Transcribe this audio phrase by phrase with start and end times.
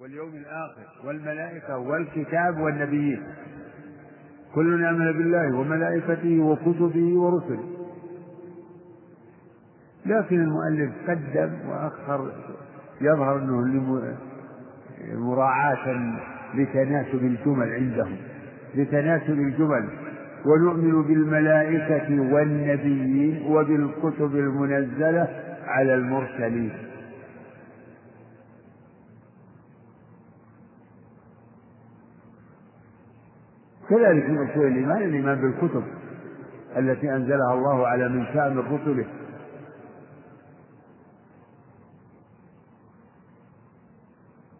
[0.00, 3.22] واليوم الآخر والملائكة والكتاب والنبيين.
[4.54, 7.64] كل آمن بالله وملائكته وكتبه ورسله.
[10.06, 12.32] لكن المؤلف قدم وأخر
[13.00, 14.16] يظهر أنه
[15.14, 16.16] مراعاة
[16.54, 18.16] لتناسب الجمل عندهم
[18.74, 19.88] لتناسب الجمل.
[20.46, 25.28] ونؤمن بالملائكة والنبيين وبالكتب المنزلة
[25.66, 26.72] على المرسلين.
[33.88, 35.82] كذلك من أصول الإيمان الإيمان بالكتب
[36.76, 39.06] التي أنزلها الله على من شاء من رسله.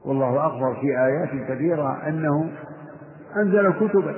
[0.04, 2.50] والله أخبر في آيات كثيرة أنه
[3.36, 4.14] أنزل كتبا.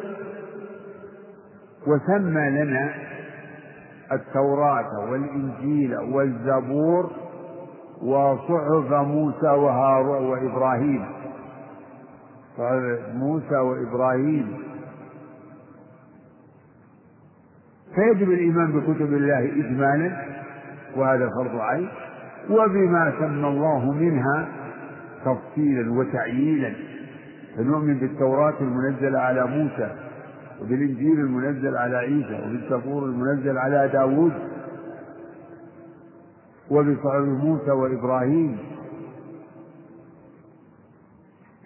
[1.86, 2.94] وسمى لنا
[4.12, 7.10] التوراة والإنجيل والزبور
[8.02, 11.06] وصحف موسى وهارون وإبراهيم.
[13.14, 14.69] موسى وإبراهيم.
[17.94, 20.16] فيجب الإيمان بكتب الله إجمالا
[20.96, 21.88] وهذا فرض عين
[22.50, 24.48] وبما سمى الله منها
[25.24, 26.74] تفصيلا وتعيينا
[27.56, 29.96] فنؤمن بالتوراة المنزلة على موسى
[30.60, 34.32] وبالإنجيل المنزل على عيسى وبالزبور المنزل على داود
[36.70, 38.58] وبصحف موسى وإبراهيم.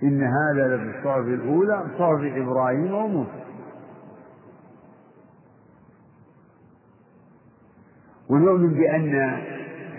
[0.02, 3.44] إن هذا لفي الصحف الأولى صحف إبراهيم وموسى.
[8.30, 9.39] ونؤمن بأن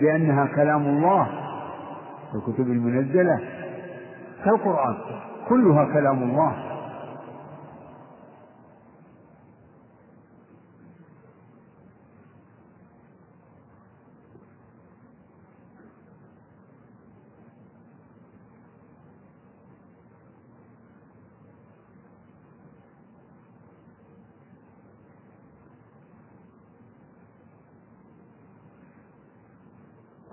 [0.00, 1.26] بأنها كلام الله
[2.34, 3.40] الكتب المنزلة
[4.44, 4.94] كالقرآن
[5.48, 6.52] كلها كلام الله.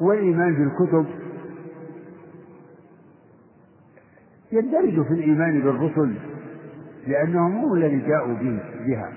[0.03, 1.05] والإيمان بالكتب.
[4.51, 6.13] يندرج في الإيمان بالرسل
[7.07, 8.33] لأنهم هم الذي جاءوا
[8.87, 9.11] بها.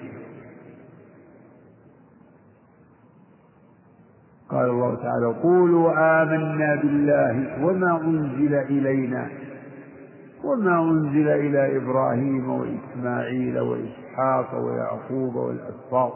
[4.50, 5.91] قال الله تعالى قولوا
[6.22, 9.28] آمنا بالله وما أنزل إلينا
[10.44, 16.12] وما أنزل إلى إبراهيم وإسماعيل وإسحاق ويعقوب والأسباط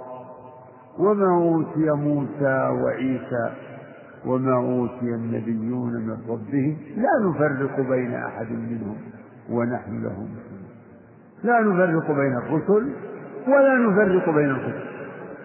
[0.99, 3.53] وما أوتي موسى وعيسى
[4.27, 8.97] وما أوتي النبيون من ربهم لا نفرق بين أحد منهم
[9.51, 10.29] ونحن له
[11.45, 12.93] لا نفرق بين الرسل
[13.49, 14.91] ولا نفرق بين الكتب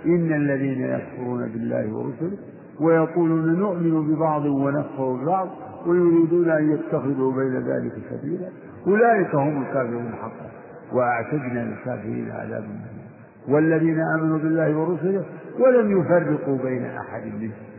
[0.05, 2.37] إن الذين يكفرون بالله ورسله
[2.81, 5.47] ويقولون نؤمن ببعض ونكفر ببعض
[5.87, 8.49] ويريدون أن يتخذوا بين ذلك سبيلا
[8.87, 10.49] أولئك هم الكافرون حقا
[10.93, 12.79] وأعتدنا للكافرين عذابا
[13.49, 15.25] والذين آمنوا بالله ورسله
[15.59, 17.74] ولم يفرقوا بين أحد منهم.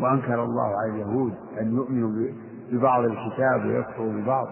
[0.00, 2.32] وأنكر الله على اليهود أن يؤمنوا
[2.72, 4.48] ببعض الكتاب ويكفروا ببعض.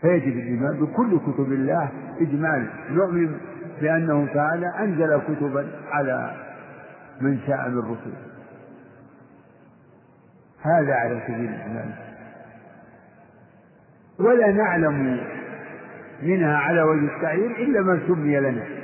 [0.00, 2.68] فيجب الإيمان بكل كتب الله إجمالا.
[2.90, 3.38] نؤمن
[3.80, 6.36] بأنه تعالى أنزل كتبا على
[7.20, 8.22] من شاء من رسله.
[10.62, 11.94] هذا على سبيل الإيمان.
[14.18, 15.20] ولا نعلم
[16.22, 18.81] منها على وجه التعيين إلا ما سمي لنا.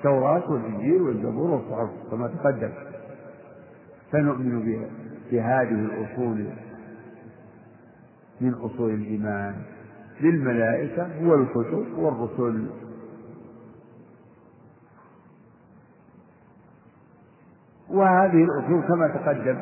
[0.00, 2.70] التوراة والإنجيل والزبور والصحف كما تقدم.
[4.12, 4.86] فنؤمن
[5.30, 6.46] بهذه الأصول
[8.40, 9.54] من أصول الإيمان.
[10.20, 12.66] للملائكة والكتب والرسل.
[17.90, 19.58] وهذه الأصول كما تقدم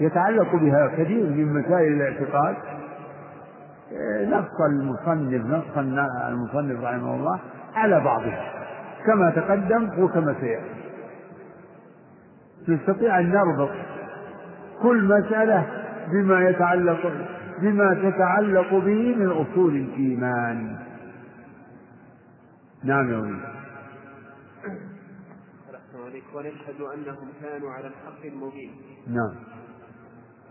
[0.00, 2.56] يتعلق بها كثير من مسائل الاعتقاد.
[4.28, 5.76] نص المصنف نص
[6.28, 7.40] المصنف رحمه الله
[7.74, 8.55] على بعضها.
[9.06, 10.76] كما تقدم وكما سيأتي.
[12.68, 13.70] نستطيع أن نربط
[14.82, 15.66] كل مسألة
[16.12, 17.12] بما يتعلق
[17.62, 20.76] بما تتعلق به من أصول الإيمان.
[22.84, 23.56] نعم يا
[26.36, 28.70] ونشهد أنهم كانوا على الحق المبين.
[29.06, 29.34] نعم.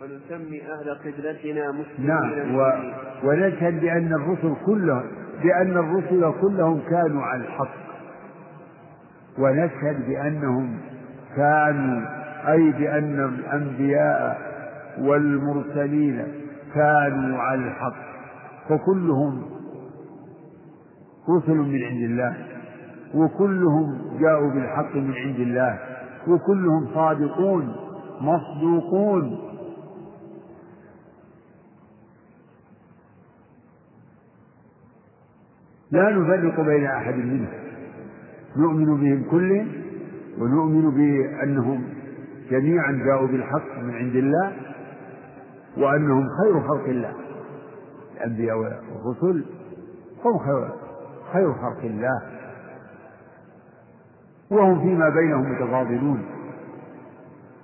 [0.02, 2.56] ونسمي أهل قبلتنا مسلمين نعم.
[2.56, 2.62] و...
[3.24, 5.04] ونشهد بأن الرسل كلهم
[5.44, 7.85] بأن الرسل كلهم كانوا على الحق.
[9.40, 10.78] ونشهد بأنهم
[11.36, 12.02] كانوا
[12.48, 14.38] أي بأن الأنبياء
[15.00, 16.28] والمرسلين
[16.74, 18.06] كانوا على الحق.
[18.70, 19.46] فكلهم
[21.30, 22.36] رسل من عند الله
[23.16, 25.80] وكلهم جاءوا بالحق من عند الله
[26.28, 27.76] وكلهم صادقون
[28.22, 29.38] مصدوقون.
[35.92, 37.65] لا نفرق بين أحد منهم.
[38.58, 39.68] نؤمن بهم كلهم
[40.40, 41.84] ونؤمن بأنهم
[42.52, 44.52] جميعا جاءوا بالحق من عند الله
[45.78, 47.14] وأنهم خير خلق الله.
[48.18, 49.46] الأنبياء والرسل
[50.26, 50.70] هم خير
[51.34, 52.22] خير خلق الله.
[54.52, 56.26] وهم فيما بينهم متفاضلون.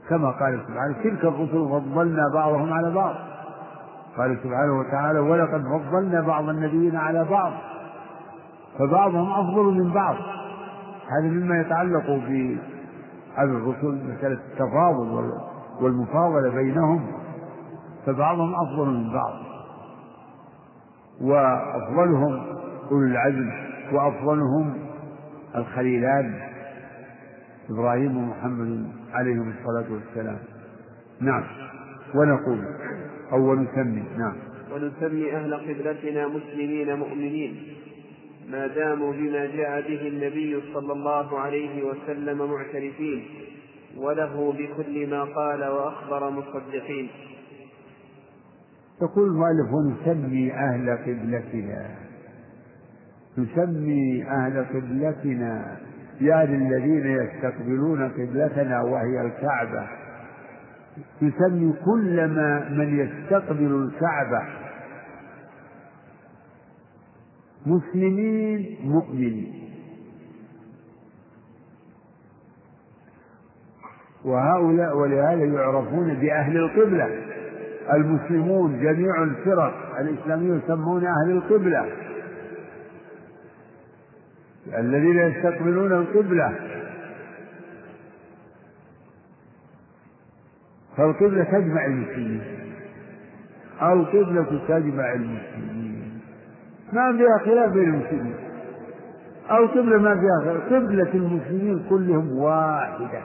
[0.10, 3.16] كما قال سبحانه تلك الرسل فضلنا بعضهم على بعض.
[4.18, 7.52] قال سبحانه وتعالى ولقد فضلنا بعض النبيين على بعض.
[8.80, 10.16] فبعضهم أفضل من بعض.
[11.12, 15.32] هذا مما يتعلق بهذا الرسل مسألة التفاضل
[15.82, 17.08] والمفاضلة بينهم
[18.06, 19.34] فبعضهم أفضل من بعض
[21.22, 22.44] وأفضلهم
[22.92, 23.52] أولو العزم
[23.94, 24.74] وأفضلهم
[25.56, 26.42] الخليلان
[27.70, 30.38] إبراهيم ومحمد عليهم الصلاة والسلام.
[31.22, 31.44] نعم.
[32.16, 32.66] ونقول
[33.32, 34.34] أو ونسمي نعم.
[34.74, 37.64] ونسمي أهل قبلتنا مسلمين مؤمنين.
[38.52, 43.26] ما داموا بما جاء به النبي صلى الله عليه وسلم معترفين
[43.98, 47.10] وله بكل ما قال وأخبر مصدقين.
[49.02, 51.96] يقول المؤلف ونسمي أهل قبلتنا.
[53.38, 55.78] نسمي أهل قبلتنا.
[56.22, 59.88] يعني الذين يستقبلون قبلتنا وهي الكعبة.
[61.22, 64.61] نسمي كل ما من يستقبل الكعبة.
[67.66, 69.62] مسلمين مؤمنين.
[74.26, 77.10] وهؤلاء ولهذا يعرفون بأهل القبلة.
[77.94, 81.86] المسلمون جميع الفرق الإسلامية يسمون أهل القبلة.
[84.78, 86.54] الذين يستقبلون القبلة.
[90.98, 92.42] فالقبلة تجمع المسلمين.
[93.82, 95.91] القبلة تجمع المسلمين.
[96.94, 98.36] ما فيها خلاف بين المسلمين.
[99.52, 100.74] القبلة ما فيها خلاف.
[100.74, 103.24] قبلة المسلمين كلهم واحدة.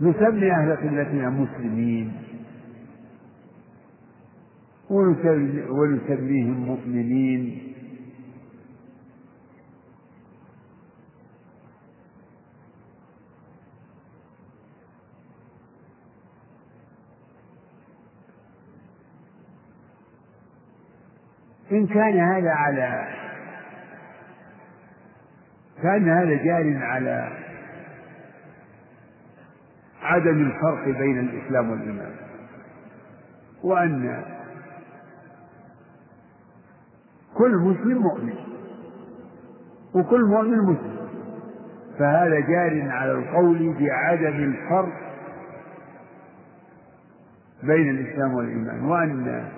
[0.00, 2.12] نسمي أهل قبلتنا مسلمين.
[4.90, 7.65] ونسميهم مؤمنين.
[21.72, 23.06] إن كان هذا على
[25.82, 27.28] كان هذا جار على
[30.02, 32.12] عدم الفرق بين الإسلام والإيمان
[33.64, 34.22] وأن
[37.34, 38.34] كل مسلم مؤمن
[39.94, 40.96] وكل مؤمن مسلم
[41.98, 44.92] فهذا جار على القول بعدم الفرق
[47.62, 49.48] بين الإسلام والإيمان وأن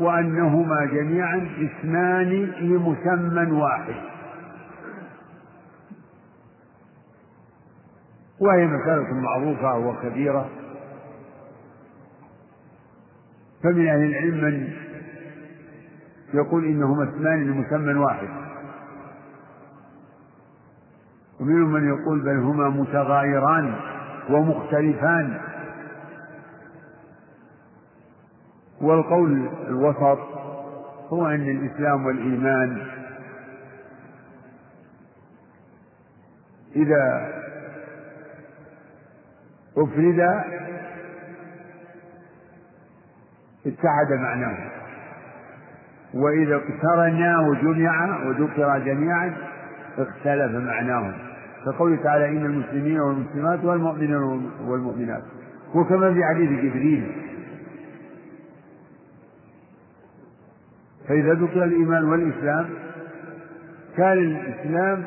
[0.00, 2.30] وأنهما جميعا اسمان
[2.60, 3.94] لمسمى واحد.
[8.40, 10.50] وهي مسألة معروفة وكبيرة.
[13.62, 14.72] فمن أهل العلم من
[16.34, 18.28] يقول إنهما اسمان لمسمى واحد.
[21.40, 23.74] ومنهم من يقول بل هما متغايران
[24.30, 25.40] ومختلفان.
[28.82, 30.18] والقول الوسط
[31.08, 32.86] هو أن الإسلام والإيمان
[36.76, 37.32] إذا
[39.76, 40.20] أفرد
[43.66, 44.58] اتحد معناه
[46.14, 49.32] وإذا اقترنا وجمع وذكر جميعا
[49.98, 51.14] اختلف معناه.
[51.64, 54.14] كقوله تعالى إن المسلمين والمسلمات والمؤمنين
[54.66, 55.22] والمؤمنات.
[55.74, 57.31] وكما في حديث جبريل
[61.12, 62.68] فإذا ذكر الإيمان والإسلام
[63.96, 65.04] كان الإسلام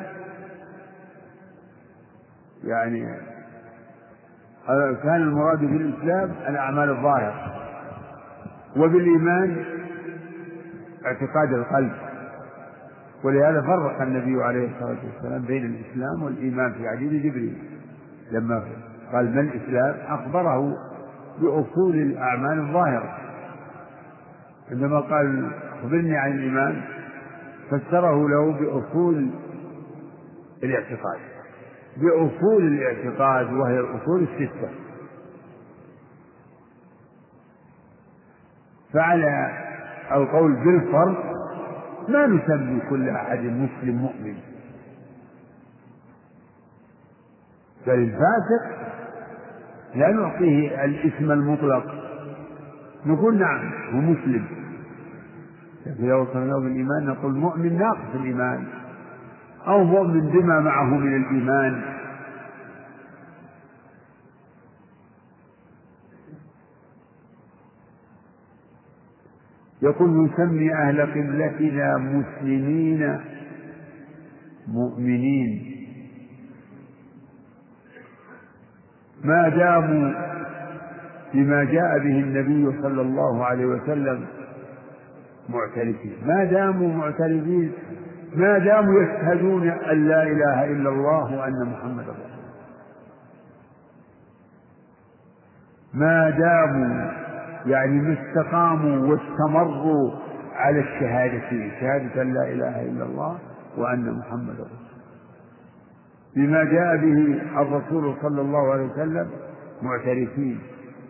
[2.64, 3.06] يعني
[5.02, 7.54] كان المراد بالإسلام الأعمال الظاهرة
[8.76, 9.64] وبالإيمان
[11.06, 11.92] اعتقاد القلب.
[13.24, 17.58] ولهذا فرق النبي عليه الصلاة والسلام بين الإسلام والإيمان في حديث جبريل
[18.32, 18.62] لما
[19.12, 20.76] قال ما الإسلام؟ أخبره
[21.40, 23.18] بأصول الأعمال الظاهرة.
[24.70, 25.50] عندما قال
[25.86, 26.82] أخبرني عن الإيمان
[27.70, 29.30] فسره له بأصول
[30.62, 31.18] الاعتقاد.
[31.96, 34.70] بأصول الاعتقاد وهي الأصول الستة.
[38.92, 39.50] فعلى
[40.12, 41.16] القول بالفرض
[42.08, 44.36] ما نسمي كل أحد مسلم مؤمن.
[47.86, 48.86] بل الفاسق
[49.94, 51.84] لا نعطيه الاسم المطلق.
[53.06, 54.65] نقول نعم هو مسلم.
[55.86, 58.64] إذا وصلنا بالإيمان نقول مؤمن ناقص الإيمان.
[59.66, 61.82] أو مؤمن بما معه من الإيمان.
[69.82, 73.20] يقول نسمي أهل قبلتنا مسلمين
[74.68, 75.76] مؤمنين.
[79.24, 80.12] ما داموا
[81.34, 84.26] بما جاء به النبي صلى الله عليه وسلم
[85.48, 86.16] معترفين.
[86.26, 87.72] ما داموا معترفين
[88.36, 92.46] ما داموا يشهدون أن لا إله إلا الله وأن محمدا رسول الله.
[95.94, 97.10] ما داموا
[97.66, 100.10] يعني ما استقاموا واستمروا
[100.54, 103.38] على الشهادتين شهادة أن لا إله إلا الله
[103.76, 104.96] وأن محمدا رسول الله.
[106.36, 109.30] بما جاء به الرسول صلى الله عليه وسلم
[109.82, 110.58] معترفين.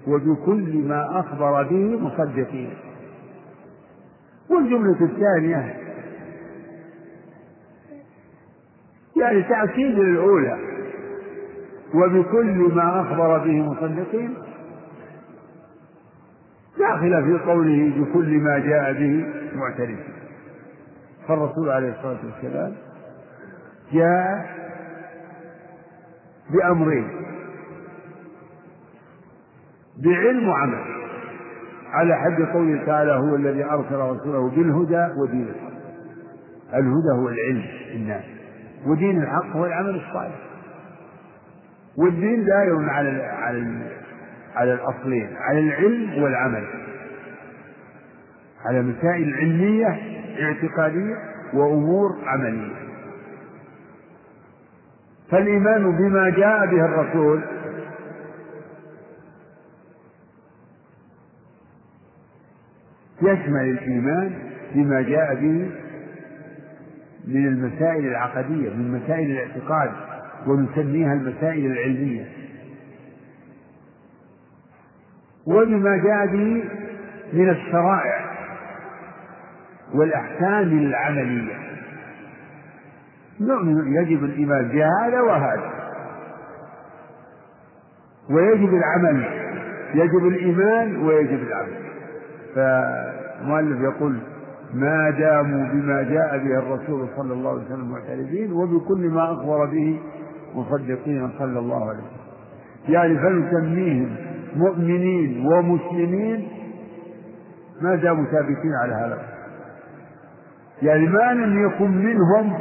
[0.07, 2.71] وبكل ما أخبر به مصدقين.
[4.50, 5.75] والجملة الثانية
[9.17, 10.59] يعني تأكيد للأولى
[11.95, 14.35] وبكل ما أخبر به مصدقين
[16.79, 20.12] داخلة في قوله بكل ما جاء به معترفين
[21.29, 22.75] فالرسول عليه الصلاة والسلام
[23.93, 24.57] جاء
[26.50, 27.09] بأمرين
[30.05, 31.05] بعلم وعمل.
[31.93, 35.76] على حد قوله تعالى هو الذي أرسل رسوله بالهدى ودين الحق.
[36.75, 37.64] الهدى هو العلم
[37.95, 38.25] الناس
[38.87, 40.38] ودين الحق هو العمل الصالح.
[41.99, 43.66] والدين دائر على على
[44.55, 46.64] على الأصلين على العلم والعمل.
[48.66, 49.99] على مسائل علمية
[50.43, 51.14] اعتقادية
[51.55, 52.75] وأمور عملية.
[55.31, 57.43] فالإيمان بما جاء به الرسول
[63.26, 64.33] يشمل الإيمان
[64.75, 65.71] بما جاء به
[67.26, 69.90] من المسائل العقدية من مسائل الاعتقاد
[70.47, 72.25] ونسميها المسائل العلمية.
[75.47, 76.64] وبما جاء به
[77.33, 78.37] من الشرائع
[79.95, 81.54] والأحكام العملية.
[83.40, 85.73] نؤمن يجب الإيمان بهذا وهذا.
[88.30, 89.25] ويجب العمل
[89.95, 91.86] يجب الإيمان ويجب العمل.
[92.56, 94.18] فالمؤلف يقول
[94.75, 100.00] ما داموا بما جاء به الرسول صلى الله عليه وسلم معترفين وبكل ما أخبر به
[100.54, 102.16] مصدقين صلى الله عليه وسلم.
[102.88, 104.16] يعني فنسميهم
[104.56, 106.48] مؤمنين ومسلمين
[107.82, 109.18] ما داموا ثابتين على هذا.
[110.82, 112.52] يعني ما لم يكن منهم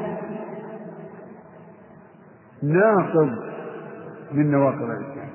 [2.63, 3.29] ناقض
[4.31, 5.29] من نواقض الإسلام.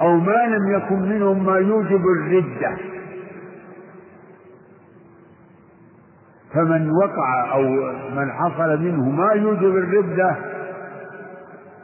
[0.00, 2.76] أو ما لم يكن منهم ما يوجب الردة.
[6.54, 7.62] فمن وقع أو
[8.14, 10.36] من حصل منه ما يوجب الردة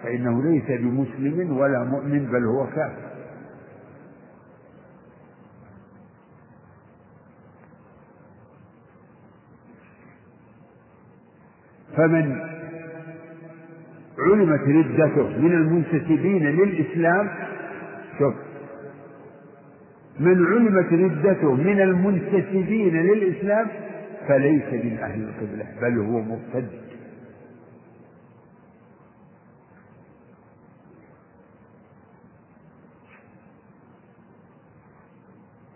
[0.02, 3.06] فإنه ليس بمسلم ولا مؤمن بل هو كافر.
[11.96, 12.36] فمن
[14.18, 17.28] علمت ردته من المنتسبين للإسلام
[18.18, 18.34] شوف
[20.20, 23.66] من علمت ردته من المنتسبين للإسلام
[24.28, 26.68] فليس من أهل القبلة بل هو مرتد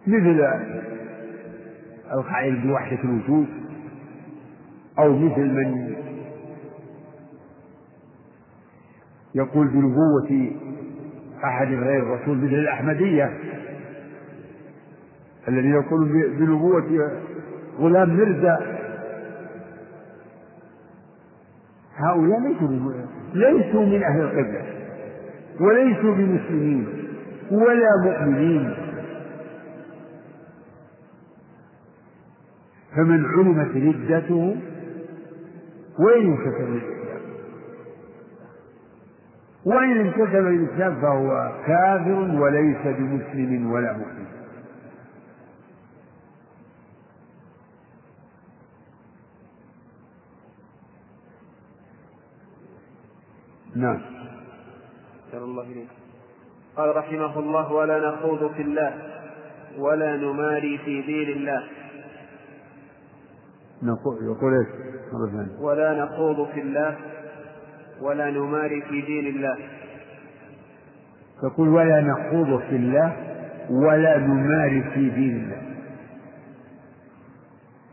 [0.06, 0.40] مثل
[2.12, 3.46] القائل بوحدة الوجود
[4.98, 5.94] أو مثل من
[9.34, 10.50] يقول بنبوة
[11.44, 13.38] أحد غير الرسول مثل الأحمدية
[15.48, 17.12] الذين يقولون بنبوة
[17.80, 18.56] غلام مرزا.
[21.96, 22.94] هؤلاء ليسوا
[23.34, 24.62] ليسوا من أهل القبلة
[25.60, 26.86] وليسوا بمسلمين
[27.50, 28.74] ولا مؤمنين.
[32.96, 34.56] فمن علمت ردته
[35.98, 36.80] وين ينكسر
[39.64, 44.39] وإن انتسب للإسلام فهو كافر وليس بمسلم ولا مؤمن.
[53.80, 54.00] نعم.
[55.34, 55.88] الله إليك.
[56.76, 58.92] قال رحمه الله ولا نخوض في الله
[59.78, 61.62] ولا نماري في دين الله.
[64.22, 64.68] يقول إيش؟
[65.60, 66.96] ولا نخوض في الله
[68.00, 69.58] ولا نماري في دين الله.
[71.42, 73.16] يقول ولا نخوض في الله
[73.70, 75.62] ولا نماري في دين الله.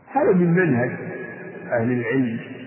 [0.06, 0.90] هذا من منهج
[1.72, 2.57] أهل العلم.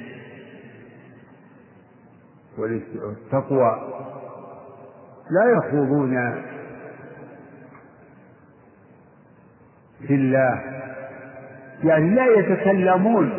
[2.58, 3.77] والتقوى.
[5.31, 6.43] لا يخوضون
[10.08, 10.62] في الله.
[11.84, 13.31] يعني لا يتكلمون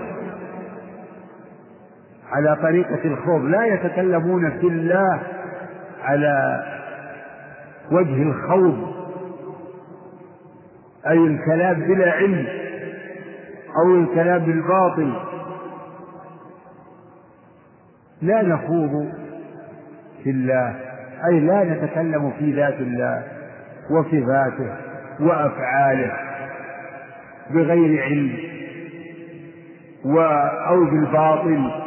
[2.31, 3.45] على طريقة الخوض.
[3.45, 5.23] لا يتكلمون في الله
[6.03, 6.65] على
[7.91, 8.93] وجه الخوض.
[11.07, 12.47] أي الكلام بلا علم
[13.77, 15.32] أو الكلام بالباطل
[18.23, 19.13] لا نخوض
[20.25, 20.77] في الله
[21.29, 23.23] أي لا نتكلم في ذات الله
[23.91, 24.77] وصفاته
[25.21, 26.13] وأفعاله
[27.51, 28.37] بغير علم
[30.69, 31.83] أو بالباطل.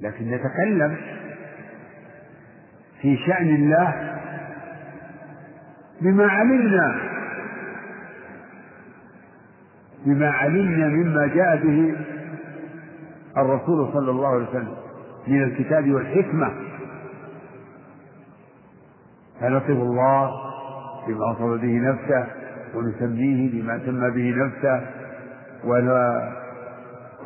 [0.00, 0.96] لكن نتكلم
[3.00, 4.18] في شأن الله
[6.00, 7.11] بما علمنا.
[10.06, 11.94] بما علمنا مما جاء به
[13.36, 14.74] الرسول صلى الله عليه وسلم
[15.28, 16.50] من الكتاب والحكمة.
[19.40, 20.30] فنصف الله
[21.08, 22.26] بما وصف به نفسه
[22.74, 24.80] ونسميه بما سمى به نفسه
[25.64, 26.32] ولا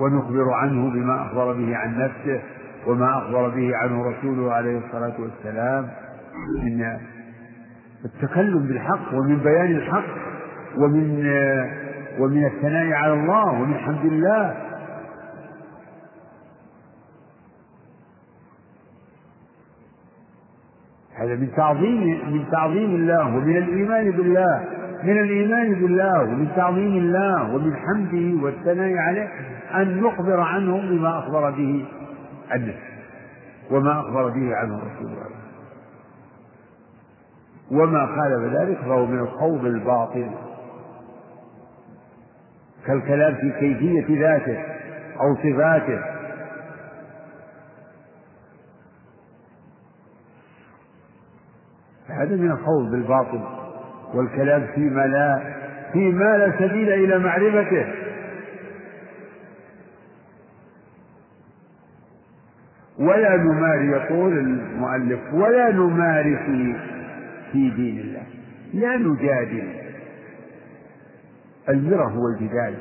[0.01, 2.41] ونخبر عنه بما أخبر به عن نفسه
[2.87, 5.89] وما أخبر به عنه رسوله عليه الصلاة والسلام.
[6.63, 6.97] من
[8.05, 10.05] التكلم بالحق ومن بيان الحق
[10.79, 11.23] ومن
[12.19, 14.57] ومن الثناء على الله ومن حمد الله.
[21.17, 24.65] هذا من تعظيم من تعظيم الله ومن الإيمان بالله
[25.03, 29.29] من الإيمان بالله ومن تعظيم الله ومن حمده والثناء عليه
[29.75, 31.87] أن نخبر عنه بما أخبر به
[32.51, 32.75] عنه
[33.71, 35.27] وما أخبر به عنه رسول الله.
[37.71, 40.31] وما خالف ذلك فهو من الخوض الباطل.
[42.87, 44.59] كالكلام في كيفية ذاته
[45.21, 46.01] أو صفاته.
[52.09, 53.41] هذا من الخوض بالباطل
[54.15, 55.55] والكلام فيما لا
[55.93, 57.87] فيما لا سبيل إلى معرفته.
[62.99, 66.77] ولا نماري يقول المؤلف ولا نماري في
[67.53, 68.23] في دين الله.
[68.75, 69.86] لا نجادل.
[71.69, 72.77] المرة هو الجدال.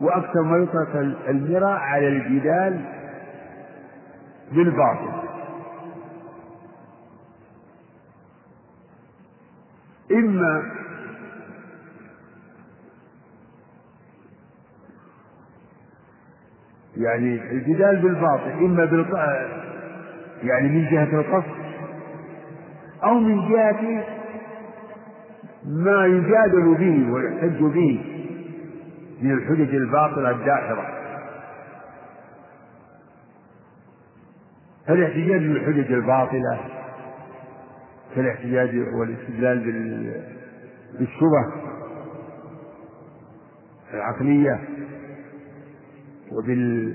[0.00, 0.96] وأكثر ما يطلق
[1.28, 2.80] المرة على الجدال
[4.52, 5.22] بالباطل.
[10.12, 10.82] إما
[16.96, 19.06] يعني الجدال بالباطل إما بال
[20.42, 21.62] يعني من جهة القصد
[23.04, 24.04] أو من جهة
[25.66, 28.04] ما يجادل به ويحتج به
[29.22, 30.86] من الحجج الباطلة الداحرة.
[34.86, 36.60] فالاحتجاج بالحجج الباطلة
[38.14, 39.60] كالاحتجاج والاستدلال
[40.98, 41.52] بالشبه
[43.94, 44.60] العقلية
[46.32, 46.94] وبال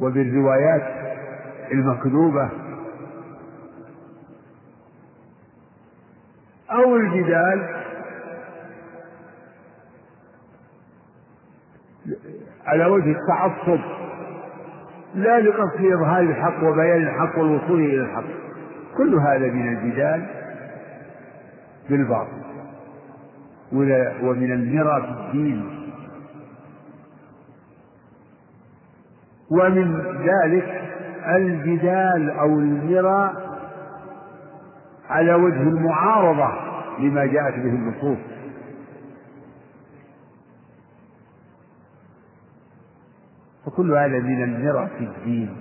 [0.00, 1.16] وبالروايات
[1.72, 2.50] المكذوبة
[7.18, 7.76] الجدال.
[12.66, 13.80] على وجه التعصب
[15.14, 18.24] لا لقصد إظهار الحق وبيان الحق والوصول إلى الحق.
[18.96, 20.26] كل هذا من الجدال
[21.90, 22.46] بالباطل.
[24.22, 25.86] ومن المرى في الدين
[29.50, 30.82] ومن ذلك
[31.26, 33.32] الجدال أو المرى
[35.10, 36.65] على وجه المعارضة.
[36.98, 38.18] لما جاءت به النصوص.
[43.66, 45.56] فكل هذا من المرى في الدين.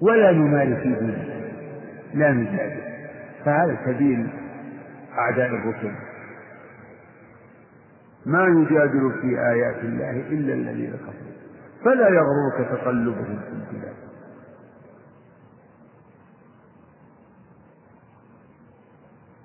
[0.00, 1.24] ولا نماري في دينه
[2.14, 2.80] لا نجادل.
[3.44, 4.28] فهذا سبيل
[5.18, 5.92] أعداء الرسل.
[8.26, 11.27] ما يجادل في آيات الله إلا الذين كفروا.
[11.84, 13.96] فلا يغرك تقلبهم في البلاد.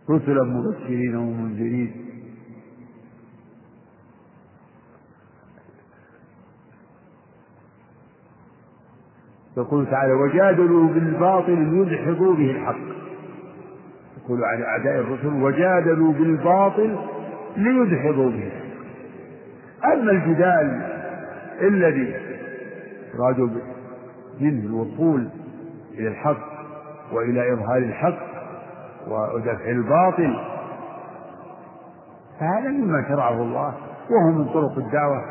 [0.09, 2.09] رسلا مبشرين ومنذرين.
[9.57, 12.93] يقول تعالى وجادلوا بالباطل ليدحضوا به الحق.
[14.17, 16.97] يقول عن أعداء الرسل وجادلوا بالباطل
[17.57, 18.63] ليدحضوا به الحق.
[19.85, 20.93] أما الجدال
[21.61, 22.22] الذي
[23.19, 23.49] أرادوا
[24.41, 25.29] منه الوصول
[25.93, 26.53] إلى الحق
[27.13, 28.19] وإلى إظهار الحق
[29.07, 30.35] ودفع الباطل.
[32.39, 33.73] فهذا مما شرعه الله
[34.09, 35.21] وهو من طرق الدعوة.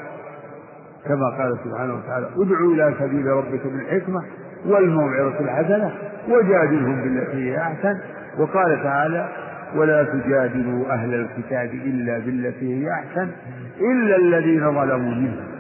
[1.05, 4.23] كما قال سبحانه وتعالى ادعوا إلى سبيل ربك بالحكمة
[4.67, 5.93] والموعظة الحسنة
[6.29, 7.99] وجادلهم بالتي هي أحسن.
[8.39, 9.29] وقال تعالى
[9.77, 13.29] ولا تجادلوا أهل الكتاب إلا بالتي هي أحسن
[13.81, 15.52] إلا الذين ظلموا منهم.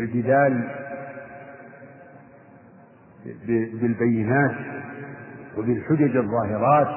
[0.00, 0.68] الجدال
[3.80, 4.54] بالبينات
[5.58, 6.88] وبالحجج الظاهرات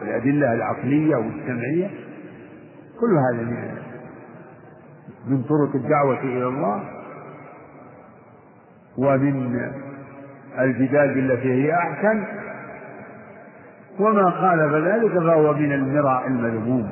[0.00, 1.90] والأدلة العقلية والسمعية
[3.00, 3.42] كل هذا
[5.26, 6.84] من طرق الدعوة إلى الله
[8.98, 9.60] ومن
[10.58, 12.24] الجدال بالتي هي أحسن
[14.00, 16.90] وما خالف ذلك فهو من المرى المذموم.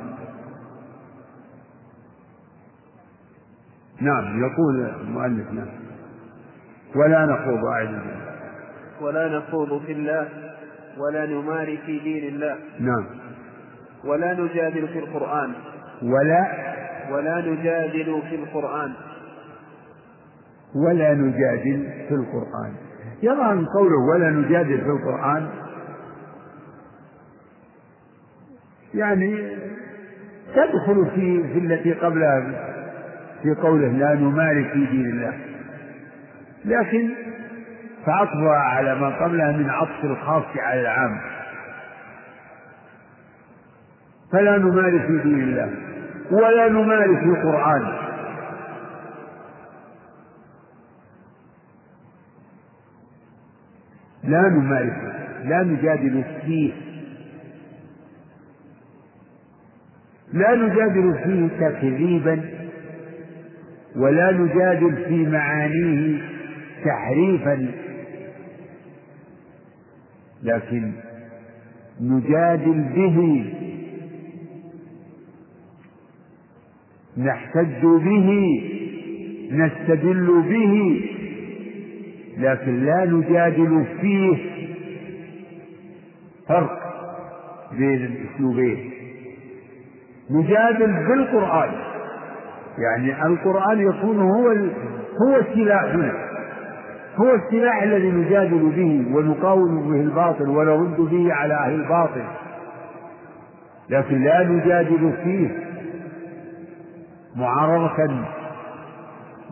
[4.01, 5.67] نعم يقول المؤلف نعم.
[6.95, 7.99] ولا نخوض أعوذ
[9.01, 10.29] ولا نخوض في الله
[10.97, 12.55] ولا نماري في دين الله.
[12.79, 13.05] نعم.
[14.05, 15.53] ولا نجادل في القرآن.
[16.03, 16.47] ولا
[17.11, 18.93] ولا نجادل في القرآن.
[20.75, 22.73] ولا نجادل في القرآن.
[23.23, 25.47] يرى أن قوله ولا نجادل في القرآن.
[28.93, 29.57] يعني
[30.55, 32.67] تدخل في في التي قبلها
[33.43, 35.33] في قوله لا نماري في دين الله.
[36.65, 37.09] لكن
[38.05, 41.21] فعطفها على ما قبلها من عطف الخاص على العام.
[44.31, 45.71] فلا نماري في دين الله
[46.31, 47.97] ولا نماري في القرآن.
[54.23, 56.73] لا نمارس لا نجادل فيه.
[60.33, 62.56] لا نجادل فيه تكذيبا.
[63.97, 66.21] ولا نجادل في معانيه
[66.85, 67.71] تحريفا.
[70.43, 70.91] لكن
[72.01, 73.45] نجادل به.
[77.17, 78.61] نحتج به.
[79.51, 81.01] نستدل به.
[82.37, 84.37] لكن لا نجادل فيه
[86.47, 86.79] فرق
[87.77, 88.91] بين الأسلوبين.
[90.31, 91.86] نجادل بالقرآن.
[92.77, 94.47] يعني القرآن يكون هو
[95.21, 96.13] هو سلاحنا
[97.15, 102.23] هو السلاح الذي نجادل به ونقاوم به الباطل ونرد به على أهل الباطل.
[103.89, 105.49] لكن لا نجادل فيه
[107.35, 108.09] معارضة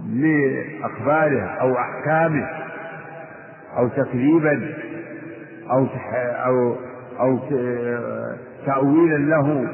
[0.10, 2.48] لأخباره أو أحكامه
[3.78, 4.74] أو تكذيبا
[5.72, 5.88] أو
[6.46, 6.76] أو
[7.20, 7.40] أو
[8.66, 9.68] تأويلا له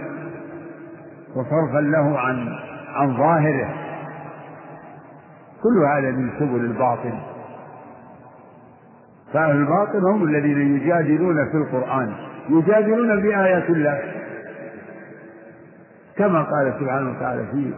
[1.35, 2.47] وصرفا له عن
[2.95, 3.69] عن ظاهره.
[5.63, 7.13] كل هذا من سبل الباطل.
[9.33, 12.13] فأهل الباطل هم الذين يجادلون في القرآن
[12.49, 14.01] يجادلون بآيات الله.
[16.17, 17.73] كما قال سبحانه وتعالى في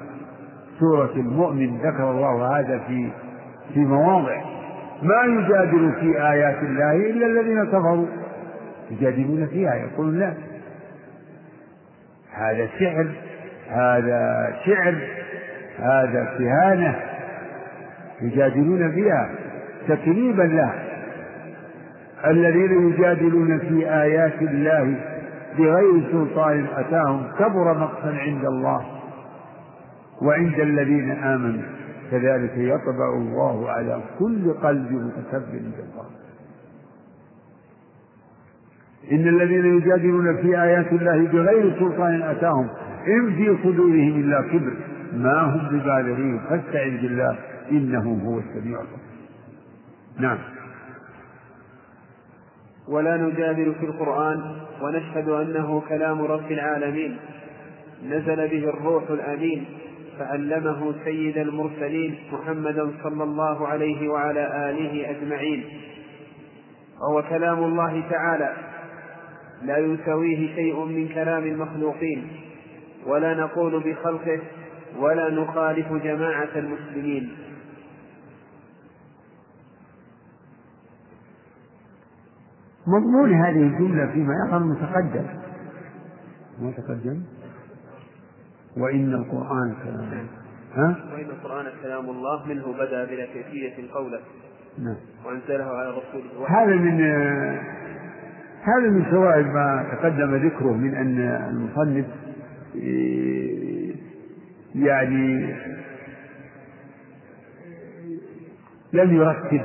[0.80, 3.10] سورة المؤمن ذكر الله هذا في
[3.74, 4.42] في مواضع.
[5.04, 8.08] ما يجادل في آيات الله إلا الذين كفروا.
[8.92, 10.34] يجادلون فيها يقولون لا.
[12.34, 13.08] هذا سحر.
[13.74, 14.96] هذا شعر
[15.80, 16.96] هذا كهانة
[18.22, 19.30] يجادلون فيها
[19.88, 20.74] تكذيبا له.
[22.26, 24.96] الذين يجادلون في آيات الله
[25.58, 28.86] بغير سلطان أتاهم كبر مقتا عند الله
[30.22, 31.64] وعند الذين آمنوا.
[32.12, 36.06] كذلك يطبع الله على كل قلب متكبر جبار
[39.12, 42.70] إن الذين يجادلون في آيات الله بغير سلطان أتاهم
[43.08, 44.74] إن في صدورهم إلا كبر.
[45.14, 46.40] ما هم ببالغين.
[46.40, 47.38] فاستعذ بالله.
[47.72, 49.14] إنه هو السميع البصير.
[50.20, 50.38] نعم.
[52.88, 54.42] ولا نجادل في القرآن
[54.82, 57.18] ونشهد أنه كلام رب العالمين.
[58.10, 59.66] نزل به الروح الأمين.
[60.20, 65.64] فعلمه سيد المرسلين محمدا صلى الله عليه وعلى آله أجمعين.
[67.02, 68.54] وهو كلام الله تعالى.
[69.64, 72.28] لا يساويه شيء من كلام المخلوقين.
[73.08, 74.40] ولا نقول بخلقه
[75.00, 77.38] ولا نخالف جماعة المسلمين.
[82.88, 85.26] مضمون هذه الجملة فيما يظهر متقدم
[86.62, 87.24] ما تقدم؟
[88.78, 90.28] وإن القرآن كلام.
[90.74, 94.20] ها؟ وإن القرآن كلام الله منه بدأ بلا كيفية قوله.
[94.80, 94.96] نعم.
[95.26, 96.48] وأنزله على رسوله.
[96.48, 97.02] هذا من
[98.64, 102.06] هذا من فوائد ما تقدم ذكره من أن المصنف
[104.76, 105.56] يعني
[108.94, 109.62] لم يرتب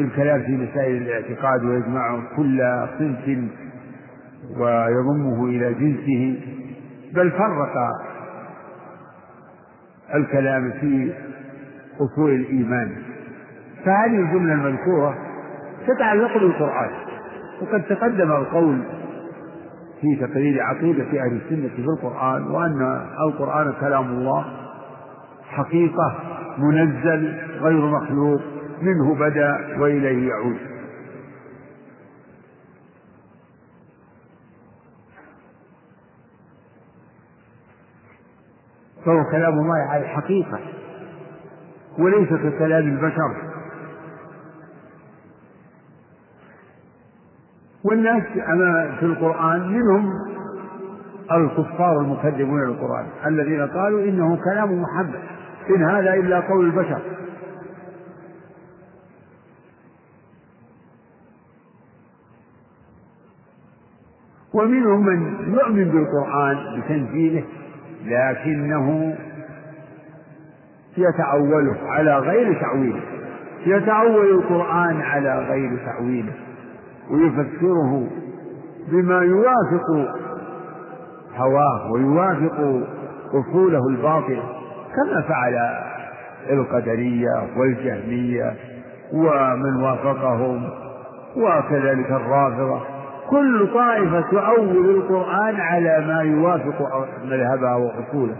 [0.00, 2.62] الكلام في مسائل الاعتقاد ويجمع كل
[2.98, 3.38] صنف
[4.56, 6.40] ويضمه إلى جنسه
[7.14, 7.74] بل فرق
[10.14, 11.12] الكلام في
[12.00, 12.96] أصول الإيمان.
[13.84, 15.18] فهذه الجملة المذكورة
[15.86, 16.90] تتعلق بالقرآن
[17.62, 18.78] وقد تقدم القول
[20.00, 24.44] في تقرير عقيدة أهل السنة في القرآن وأن القرآن كلام الله
[25.48, 26.14] حقيقة
[26.58, 28.40] منزل غير مخلوق
[28.82, 30.56] منه بدأ وإليه يعود.
[39.04, 40.58] فهو كلام الله على الحقيقة
[41.98, 43.47] وليس ككلام البشر.
[47.84, 48.22] والناس
[49.00, 50.10] في القرآن منهم
[51.32, 55.20] الكفار المكذبون للقرآن الذين قالوا إنه كلام محمد
[55.76, 57.00] إن هذا إلا قول البشر.
[64.54, 67.44] ومنهم من يؤمن بالقرآن بتنزيله
[68.04, 69.16] لكنه
[70.96, 73.02] يتأوله على غير تأويله
[73.66, 76.32] يتأول القرآن على غير تأويله
[77.10, 78.06] ويفسره
[78.88, 80.14] بما يوافق
[81.36, 82.82] هواه ويوافق
[83.28, 84.42] أصوله الباطلة
[84.96, 85.58] كما فعل
[86.50, 88.56] القدرية والجهمية
[89.12, 90.70] ومن وافقهم
[91.36, 92.80] وكذلك الرافضة.
[93.30, 98.36] كل طائفة تؤول القرآن على ما يوافق مذهبها وأصوله.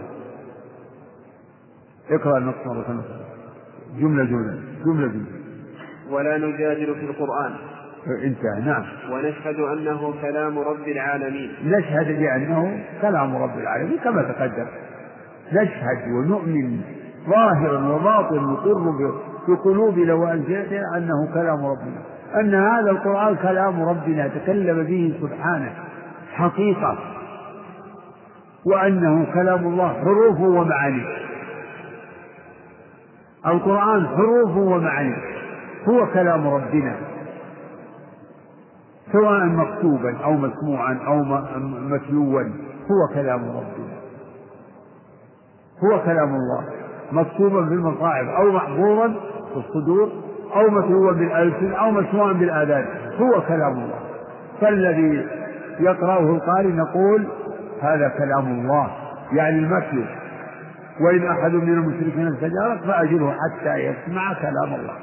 [2.11, 3.03] اقرأ النص مرة
[3.99, 4.61] جملة جملة.
[4.85, 5.25] جملة جملة.
[6.11, 7.51] ولا نجادل في القرآن.
[8.07, 8.83] انتهى نعم.
[9.11, 11.51] ونشهد أنه كلام رب العالمين.
[11.65, 14.65] نشهد بأنه كلام رب العالمين كما تقدم.
[15.53, 16.81] نشهد ونؤمن
[17.29, 19.13] ظاهرا وباطنا نقر
[19.47, 22.01] بقلوبنا وألسنتنا أنه كلام ربنا.
[22.39, 25.73] أن هذا القرآن كلام ربنا تكلم به سبحانه
[26.33, 26.97] حقيقة.
[28.65, 31.17] وأنه كلام الله حروفه ومعانيه
[33.45, 35.17] القرآن حروفه ومعانيه
[35.87, 36.95] هو كلام ربنا.
[39.11, 41.23] سواء مكتوبا أو مسموعا أو
[41.63, 42.43] متلوا
[42.91, 43.99] هو كلام ربنا
[45.83, 46.63] هو كلام الله.
[47.11, 49.07] مكتوبا في المصاحف أو محفوظا
[49.53, 50.09] في الصدور
[50.55, 52.85] أو متلوا بالألسن أو مسموعا بالآذان.
[53.19, 53.99] هو كلام الله.
[54.61, 55.27] فالذي
[55.79, 57.27] يقرأه القارئ نقول
[57.81, 58.91] هذا كلام الله.
[59.31, 60.03] يعني المتلو
[61.01, 64.95] وإن أحد من المشركين استجارك فأجره حتى يسمع كلام الله.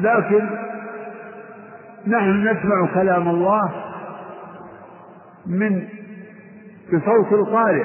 [0.00, 0.48] لكن
[2.06, 3.70] نحن نسمع كلام الله
[5.46, 5.82] من
[6.92, 7.84] بصوت القارئ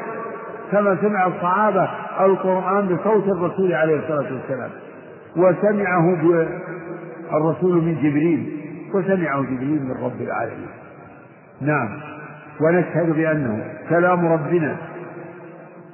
[0.71, 4.69] كما سمع الصحابة القرآن بصوت الرسول عليه الصلاة والسلام.
[5.38, 6.13] وسمعه
[7.34, 8.60] الرسول من جبريل
[8.93, 10.69] وسمعه جبريل من رب العالمين.
[11.62, 11.89] نعم.
[12.62, 14.77] ونشهد بأنه كلام ربنا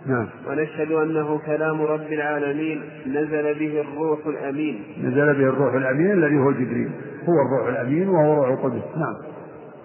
[0.06, 0.28] نعم.
[0.48, 4.84] ونشهد أنه كلام رب العالمين نزل به الروح الأمين.
[5.04, 6.89] نزل به الروح الأمين الذي هو جبريل.
[7.30, 8.98] هو الروح الأمين وهو روح القدس.
[8.98, 9.15] نعم.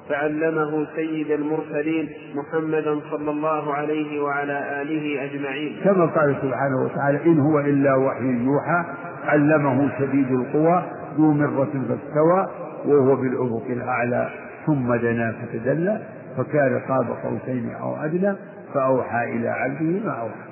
[0.09, 5.77] فعلمه سيد المرسلين محمدا صلى الله عليه وعلى آله أجمعين.
[5.85, 8.85] كما قال سبحانه وتعالى إن هو إلا وحي يوحى
[9.25, 10.83] علمه شديد القوى
[11.17, 12.47] ذو مرة فاستوى
[12.87, 14.31] وهو بالأفق الأعلى
[14.67, 16.01] ثم دنا فتدلى
[16.37, 18.35] فكان قاب قوسين أو أدنى
[18.75, 20.51] فأوحى إلى عبده ما أوحى.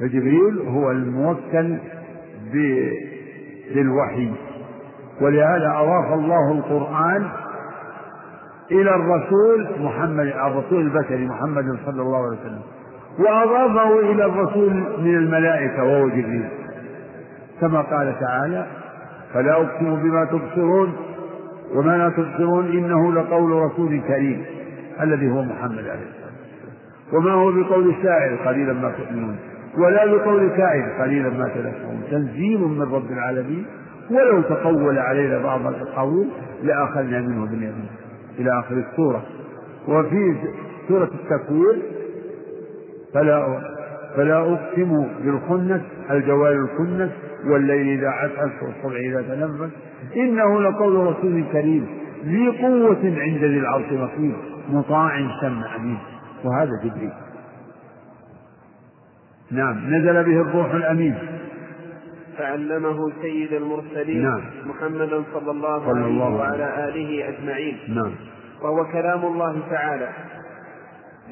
[0.00, 1.76] فجبريل هو الموكل
[2.52, 4.32] بالوحي.
[5.20, 7.28] ولهذا أضاف الله القرآن
[8.70, 12.62] إلى الرسول محمد الرسول البشري محمد صلى الله عليه وسلم.
[13.18, 16.48] وأضافه إلى الرسول من الملائكة وهو جبريل.
[17.60, 18.66] كما قال تعالى
[19.34, 20.92] فلا أقسم بما تبصرون
[21.74, 24.44] وما لا تبصرون إنه لقول رسول كريم
[25.00, 26.27] الذي هو محمد عليه الصلاة
[27.12, 29.36] وما هو بقول الشاعر قليلا ما تؤمنون
[29.78, 32.02] ولا بقول كائن قليلا ما تذكرون.
[32.10, 33.66] تنزيل من رب العالمين.
[34.10, 36.28] ولو تقول علينا بعض الأقاويل
[36.62, 37.88] لأخذنا منه باليمين
[38.38, 39.22] إلى آخر السورة.
[39.88, 40.34] وفي
[40.88, 41.82] سورة التكوير.
[43.14, 43.60] فلا
[44.16, 47.10] فلا أقسم بالخنس الجوار الكنس
[47.46, 49.72] والليل إذا عسعس والصبح إذا تنفس.
[50.16, 51.86] إنه لقول رسول كريم
[52.24, 53.84] ذي قوة عند ذي العرش
[54.70, 55.98] مطاع ثم أمين
[56.44, 57.12] وهذا جبريل.
[59.50, 61.14] نعم نزل به الروح الأمين.
[62.38, 64.40] فعلمه سيد المرسلين نعم.
[64.66, 67.78] محمدا صلى الله صلى عليه الله وعلى آله أجمعين.
[67.88, 68.12] نعم.
[68.62, 70.08] وهو كلام الله تعالى.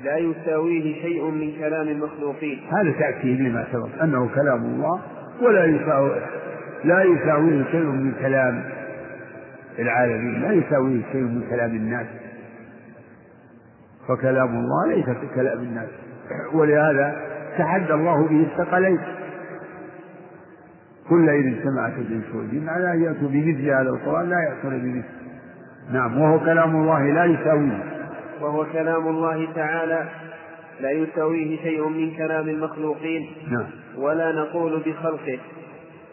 [0.05, 2.61] لا يساويه شيء من كلام المخلوقين.
[2.73, 5.01] هذا تأكيد لما سبق أنه كلام الله
[5.43, 6.21] ولا يساوي
[6.85, 8.65] لا يساويه شيء من كلام
[9.79, 12.07] العالمين لا يساويه شيء من كلام الناس.
[14.09, 15.89] فكلام الله ليس ككلام الناس.
[16.53, 17.17] ولهذا
[17.59, 18.99] تحدى الله به الثقلين.
[21.09, 25.03] كل إذ سمعت الإنس والجن على أن يأتوا بمثل هذا القرآن لا يأتون بمثله
[25.93, 27.85] نعم وهو كلام الله لا يساويه.
[28.41, 30.09] وهو كلام الله تعالى
[30.81, 33.27] لا يساويه شيء من كلام المخلوقين.
[33.51, 33.67] نعم.
[33.99, 35.39] ولا نقول بخلقه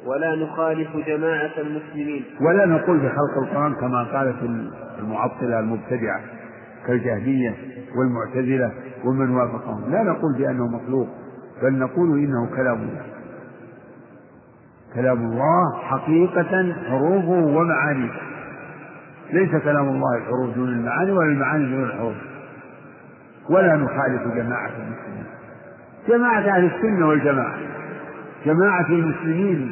[0.06, 2.24] ولا نخالف جماعة المسلمين.
[2.42, 4.36] ولا نقول بخلق القرآن كما قالت
[5.00, 6.22] المعطلة المبتدعة
[6.88, 7.56] كالجهمية.
[7.98, 8.72] والمعتزلة
[9.06, 9.92] ومن وافقهم.
[9.92, 11.08] لا نقول بأنه مخلوق
[11.64, 13.06] بل نقول إنه كلام الله.
[14.96, 18.12] كلام الله حقيقة حروفه ومعانيه.
[19.34, 22.16] ليس كلام الله الحروف دون المعاني ولا المعاني دون الحروف.
[23.50, 25.26] ولا نخالف جماعة المسلمين.
[26.08, 27.56] جماعة أهل السنة والجماعة.
[28.46, 29.72] جماعة المسلمين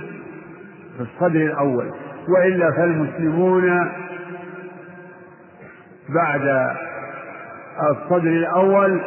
[0.97, 1.91] في الصدر الأول.
[2.29, 3.89] وإلا فالمسلمون
[6.09, 6.75] بعد
[7.79, 9.01] الصدر الأول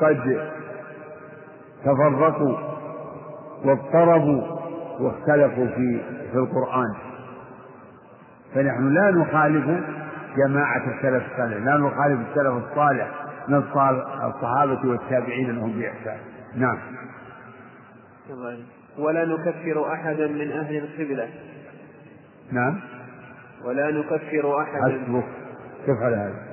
[0.00, 0.50] قد
[1.84, 2.56] تفرقوا
[3.64, 4.42] واضطربوا
[5.00, 6.00] واختلفوا في
[6.32, 6.94] في القرآن.
[8.54, 9.84] فنحن لا نخالف
[10.36, 13.10] جماعة السلف الصالح لا نخالف السلف الصالح
[13.48, 13.54] من
[14.24, 16.18] الصحابة والتابعين لهم بإحسان.
[16.54, 16.78] نعم.
[18.98, 21.28] ولا نكفر أحدا من أهل القبلة.
[22.52, 22.80] نعم.
[23.64, 24.82] ولا نكفر أحدا.
[24.82, 25.24] حسبك.
[25.86, 26.51] كيف على هذا؟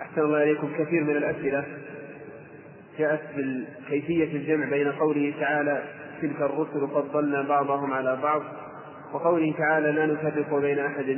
[0.00, 0.68] أحسن الله إليكم.
[0.78, 1.64] كثير من الأسئلة
[2.98, 3.20] جاءت
[3.88, 5.82] كيفية الجمع بين قوله تعالى
[6.22, 8.42] تلك الرسل فضلنا بعضهم على بعض
[9.12, 11.08] وقوله تعالى لا نفرق بين أحد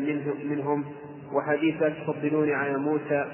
[0.45, 0.85] منهم
[1.33, 3.27] وحديث لا تفضلون على موسى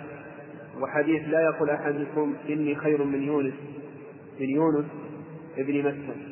[0.80, 3.54] وحديث لا يقول أحدكم إني خير من يونس
[4.40, 4.86] من يونس
[5.58, 6.27] ابن متى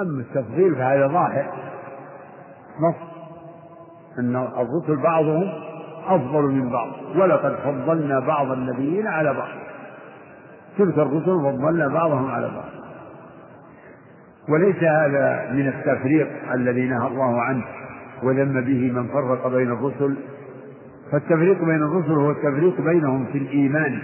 [0.00, 1.46] أما التفضيل فهذا ظاهر.
[2.80, 2.94] نص
[4.18, 5.52] أن الرسل بعضهم
[6.06, 6.88] أفضل من بعض.
[7.16, 9.48] ولقد فضلنا بعض النبيين على بعض.
[10.78, 12.68] تلك الرسل فضلنا بعضهم على بعض.
[14.48, 17.64] وليس هذا من التفريق الذي نهى الله عنه
[18.22, 20.16] وذم به من فرق بين الرسل.
[21.12, 23.98] فالتفريق بين الرسل هو التفريق بينهم في الإيمان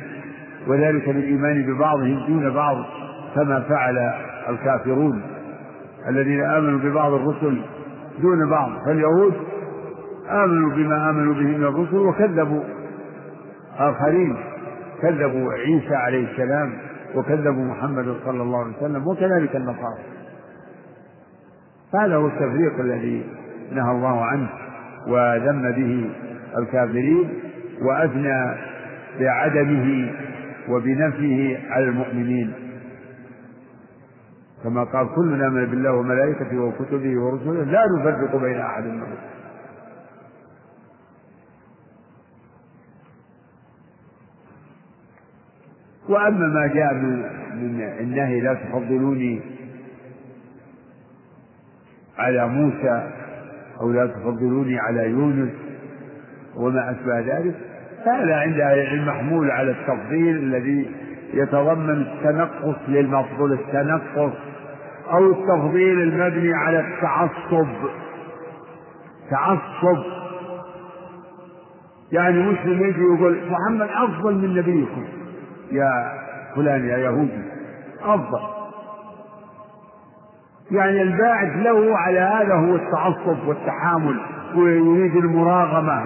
[0.67, 2.77] وذلك بالإيمان ببعضهم دون بعض
[3.35, 3.99] كما فعل
[4.49, 5.23] الكافرون.
[6.09, 7.63] الذين آمنوا ببعض الرسل
[8.23, 9.35] دون بعض فاليهود
[10.31, 12.63] آمنوا بما آمنوا به من الرسل وكذبوا.
[13.79, 14.37] آخرين
[15.03, 16.73] كذبوا عيسى عليه السلام
[17.15, 19.99] وكذبوا محمد صلى الله عليه وسلم وكذلك النصارى.
[21.95, 23.25] هذا هو التفريق الذي
[23.73, 24.49] نهى الله عنه
[25.07, 26.11] وذم به
[26.59, 27.29] الكافرين
[27.83, 28.55] وأثنى
[29.21, 30.13] بعدمه
[30.69, 32.53] وبنفيه على المؤمنين.
[34.65, 39.31] كما قال كلنا من بالله وملائكته وكتبه ورسله لا نفرق بين أحد من رسله
[46.09, 47.23] وأما ما جاء من,
[47.57, 49.41] من النهي لا تفضلوني
[52.19, 53.11] على موسى
[53.81, 55.51] أو لا تفضلوني على يونس
[56.57, 57.55] وما أشبه ذلك
[58.07, 60.91] هذا عند أهل العلم محمول على التفضيل الذي
[61.35, 64.33] يتضمن التنقص للمفضول التنقص
[65.13, 67.69] أو التفضيل المبني على التعصب.
[69.31, 70.03] تعصب.
[72.13, 75.05] يعني مسلم يجي يقول محمد أفضل من نبيكم.
[75.73, 76.13] يا
[76.57, 77.43] فلان يا يهودي.
[78.03, 78.41] أفضل.
[80.71, 84.21] يعني الباعث له على هذا هو التعصب والتحامل
[84.55, 86.05] ويريد المراغمة.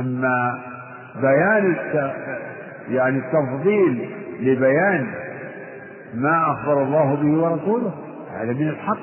[0.00, 0.60] أما
[1.20, 1.76] بيان
[2.88, 4.10] يعني التفضيل
[4.40, 5.06] لبيان
[6.14, 7.90] ما أخبر الله به ورسوله.
[8.32, 8.98] هذا من الحق.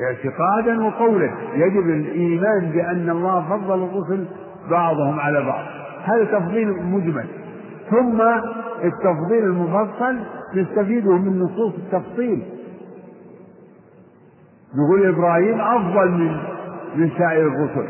[0.00, 1.30] اعتقادا وقولا.
[1.54, 4.24] يجب الإيمان بأن الله فضل الرسل
[4.70, 5.64] بعضهم على بعض.
[6.04, 7.26] هذا تفضيل مجمل.
[7.90, 8.22] ثم
[8.84, 10.16] التفضيل المفصل
[10.54, 12.42] نستفيده من نصوص التفصيل.
[14.74, 16.36] نقول إبراهيم أفضل من
[16.96, 17.88] من سائر الرسل.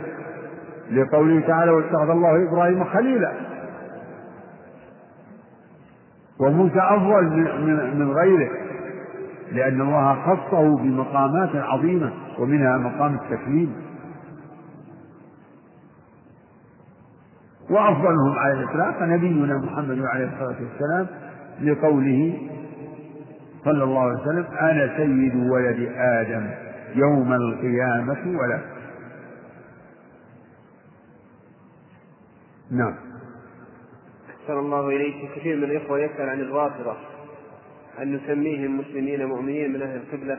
[0.91, 3.33] لقوله تعالى واتخذ الله إبراهيم خليلا.
[6.41, 7.25] وموسى أفضل
[7.97, 8.51] من, غيره
[9.53, 13.75] لأن الله خصه بمقامات عظيمة ومنها مقام التكليم
[17.71, 21.07] وأفضلهم على الإطلاق نبينا محمد عليه الصلاة والسلام
[21.61, 22.39] لقوله
[23.65, 26.51] صلى الله عليه وسلم أنا سيد ولد آدم
[26.95, 28.61] يوم القيامة ولا.
[32.71, 32.95] نعم.
[34.47, 35.33] أحسن الله إليك.
[35.37, 36.97] كثير من الإخوة يسأل عن الرافضة
[38.03, 40.39] أن نسميهم مسلمين مؤمنين من أهل القبلة.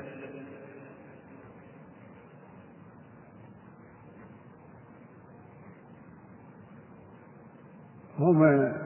[8.20, 8.44] هم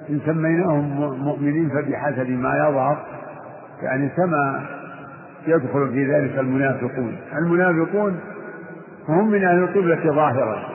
[0.09, 3.05] إن سميناهم مؤمنين فبحسب ما يظهر
[3.83, 4.69] يعني كما
[5.47, 7.17] يدخل في ذلك المنافقون.
[7.37, 8.19] المنافقون
[9.07, 10.69] هم من أهل القبلة ظاهرا.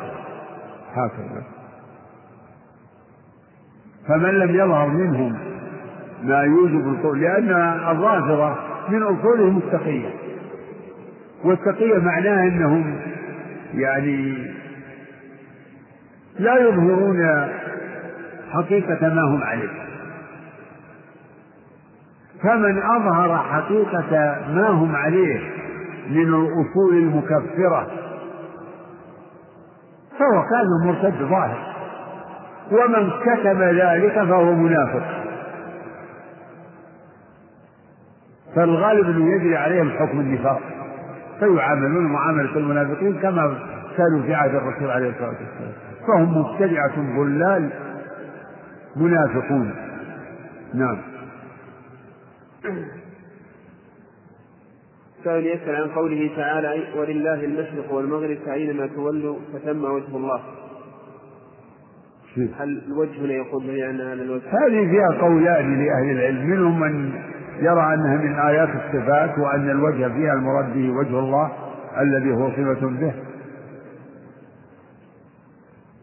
[0.93, 1.56] هكذا.
[4.09, 5.39] فمن لم يظهر منهم
[6.23, 7.51] ما يوجب القول لأن
[7.91, 8.55] الرافضة
[8.89, 10.09] من أصولهم التقية.
[11.45, 12.97] والتقية معناها أنهم
[13.75, 14.47] يعني
[16.39, 17.49] لا يظهرون
[18.53, 19.69] حقيقة ما هم عليه.
[22.43, 25.41] فمن أظهر حقيقة ما هم عليه
[26.11, 27.87] من الأصول المكفرة
[30.19, 31.76] فهو كان مرتد ظاهر.
[32.73, 35.03] ومن كتم ذلك فهو منافق.
[38.55, 40.61] فالغالب انه يجري عليهم حكم النفاق
[41.39, 43.59] فيعاملون معاملة المنافقين كما
[43.97, 45.73] كانوا في عهد الرسول عليه الصلاة والسلام.
[46.07, 47.71] فهم مبتدعة ضلال
[48.97, 49.75] منافقون.
[50.75, 50.99] نعم.
[55.25, 60.41] سائل يسأل عن قوله تعالى ولله المشرق والمغرب فأينما تولوا فثم وجه الله.
[62.59, 66.51] هل الوجه هنا يقول به أن هذا الوجه؟ هذه فيها قولان لأهل العلم.
[66.51, 67.13] منهم من
[67.61, 71.53] يرى أنها من آيات الصفات وأن الوجه فيها المراد به وجه الله
[72.01, 73.13] الذي هو صفة به.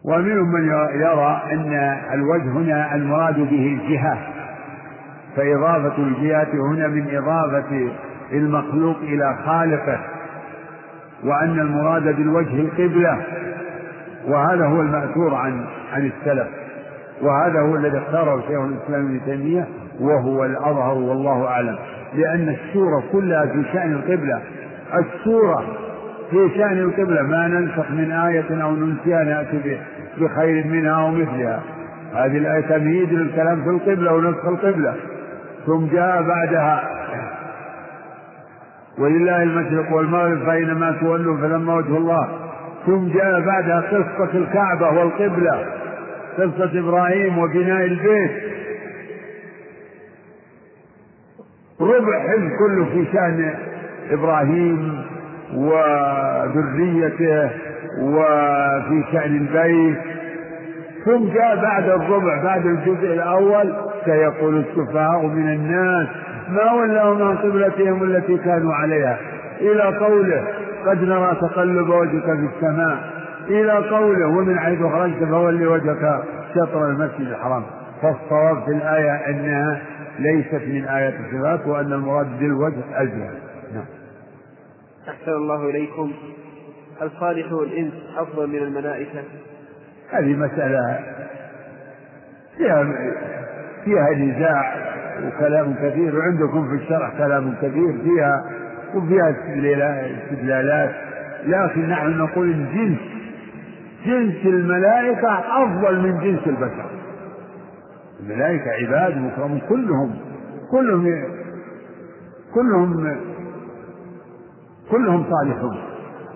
[0.06, 0.68] ومنهم من
[1.02, 1.74] يرى أن
[2.14, 4.18] الوجه هنا المراد به الجهة.
[5.36, 7.92] فإضافة الجهة هنا من إضافة
[8.32, 10.00] المخلوق إلى خالقه.
[11.24, 13.22] وأن المراد بالوجه القبلة.
[14.28, 16.48] وهذا هو المأثور عن عن السلف.
[17.22, 19.68] وهذا هو الذي اختاره شيخ الإسلام ابن تيمية
[20.00, 21.76] وهو الأظهر والله أعلم.
[22.16, 24.42] لأن السورة كلها في شأن القبلة.
[24.94, 25.64] السورة
[26.32, 29.78] في شأن القبلة ما ننسخ من آية أو ننسيها نأتي
[30.18, 31.60] بخير منها أو مثلها.
[32.14, 34.96] هذه الآية تمهيد للكلام في القبلة ونسخ القبلة.
[35.66, 36.84] ثم جاء بعدها.
[39.00, 42.43] ولله المشرق والمغرب فأينما تولوا فلما وجه الله.
[42.86, 45.66] ثم جاء بعدها قصة الكعبة والقبلة
[46.38, 48.32] قصة إبراهيم وبناء البيت.
[51.82, 53.54] ربع حزب كله في شأن
[54.12, 55.04] إبراهيم
[55.56, 57.50] وذريته
[58.02, 59.98] وفي شأن البيت.
[61.06, 63.74] ثم جاء بعد الربع بعد الجزء الأول
[64.06, 66.08] سيقول السفهاء من الناس
[66.50, 69.18] ما ولاهم عن قبلتهم التي كانوا عليها
[69.62, 70.44] إلى قوله
[70.86, 73.24] قد نرى تقلب وجهك في السماء.
[73.48, 76.24] إلى قوله ومن حيث خرجت فول وجهك
[76.56, 77.64] شطر المسجد الحرام.
[78.02, 79.82] فالصواب في الآية أنها
[80.20, 83.32] ليست من آيات الصفات وأن المراد بالوجه الجهة
[83.74, 83.86] نعم.
[85.10, 86.12] أحسن الله إليكم.
[87.02, 89.24] هل صالح الإنس أفضل من الملائكة؟
[90.12, 91.00] هذه مسألة
[92.58, 92.86] فيها
[93.86, 94.76] فيها نزاع
[95.28, 98.46] وكلام كثير وعندكم في الشرع كلام كثير فيها
[98.96, 100.92] وفيها استدلالات.
[101.46, 103.00] لكن نحن نقول الجنس
[104.06, 106.86] جنس الملائكة أفضل من جنس البشر.
[108.20, 110.16] الملائكة عباد مكرمون كلهم
[110.72, 111.24] كلهم
[112.54, 113.18] كلهم
[114.92, 115.78] كلهم صالحون.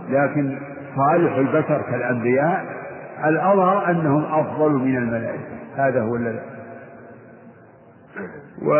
[0.09, 0.57] لكن
[0.95, 2.65] صالح البشر كالأنبياء
[3.25, 5.57] الأظهر أنهم أفضل من الملائكة.
[5.75, 6.39] هذا هو الذي
[8.61, 8.73] و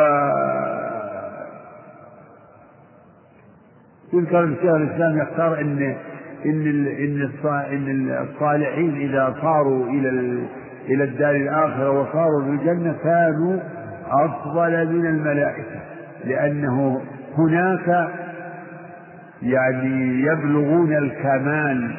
[4.13, 5.95] يذكر الشيخ الإسلام يختار أن
[6.45, 7.29] إن إن
[7.71, 10.09] إن الصالحين إذا صاروا إلى
[10.89, 13.59] إلى الدار الآخرة وصاروا في الجنة كانوا
[14.11, 15.81] أفضل من الملائكة
[16.25, 17.01] لأنه
[17.37, 18.09] هناك
[19.41, 21.95] يعني يبلغون الكمال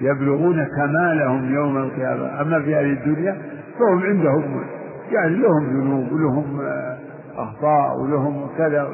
[0.00, 2.40] يبلغون كمالهم يوم القيامة.
[2.40, 3.36] أما في هذه الدنيا
[3.78, 4.64] فهم عندهم
[5.12, 6.60] يعني لهم ذنوب ولهم
[7.36, 8.88] أخطاء ولهم كذا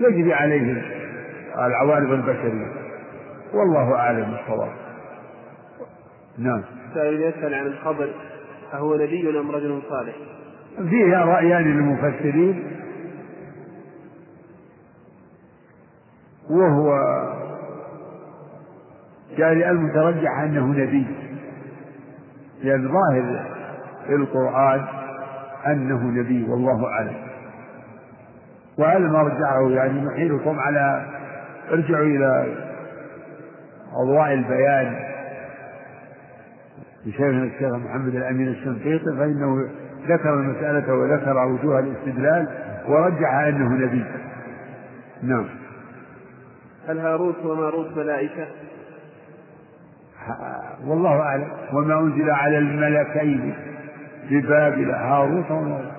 [0.00, 0.82] يجري عليهم
[1.58, 2.72] العوارض البشرية.
[3.54, 4.72] والله أعلم بالصواب.
[6.38, 6.62] نعم.
[6.94, 8.10] سائل يسأل عن الخبر
[8.74, 10.14] أهو نبي أم رجل صالح؟
[10.88, 12.72] فيها رأيان للمفسرين
[16.50, 16.94] وهو
[19.38, 21.06] يعني المترجح أنه نبي.
[22.62, 23.46] لأن ظاهر
[24.08, 24.84] القرآن
[25.66, 27.27] أنه نبي والله أعلم.
[28.78, 31.06] وعلى ما رجعه يعني نحيلكم على
[31.70, 32.54] ارجعوا إلى
[33.92, 34.96] أضواء البيان.
[37.06, 39.68] لشيخنا الشيخ محمد الأمين الشنقيطي فإنه
[40.08, 42.48] ذكر المسألة وذكر وجوه الاستدلال
[42.88, 44.04] ورجح أنه نبي.
[45.22, 45.46] نعم.
[46.88, 48.46] هل هاروت وماروت ملائكة؟
[50.86, 51.48] والله أعلم.
[51.72, 53.54] وما أنزل على الملكين
[54.30, 55.97] ببابل هاروت وماروت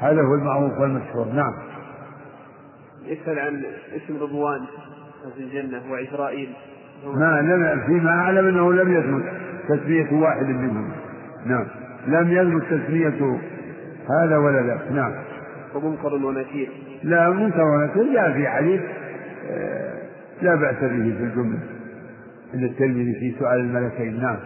[0.00, 1.26] هذا هو المعروف والمشهور.
[1.26, 1.52] نعم.
[3.04, 3.62] يسأل عن
[3.96, 4.60] اسم رضوان
[5.36, 6.52] في الجنة وعزرائيل
[7.04, 9.24] ما لم فيما أعلم أنه لم يثبت
[9.68, 10.92] تسمية واحد منهم.
[11.46, 11.66] نعم.
[12.06, 13.38] لم يثبت تسمية
[14.10, 15.12] هذا ولا ذاك نعم.
[15.74, 16.68] ومنكر ونكير.
[17.02, 18.12] لا منكر ونكير.
[18.12, 18.80] جاء في حديث
[19.50, 19.98] آه،
[20.42, 21.58] لا بأس به في الجملة.
[22.54, 24.22] عند الترمذي في سؤال الملكين.
[24.22, 24.38] نعم.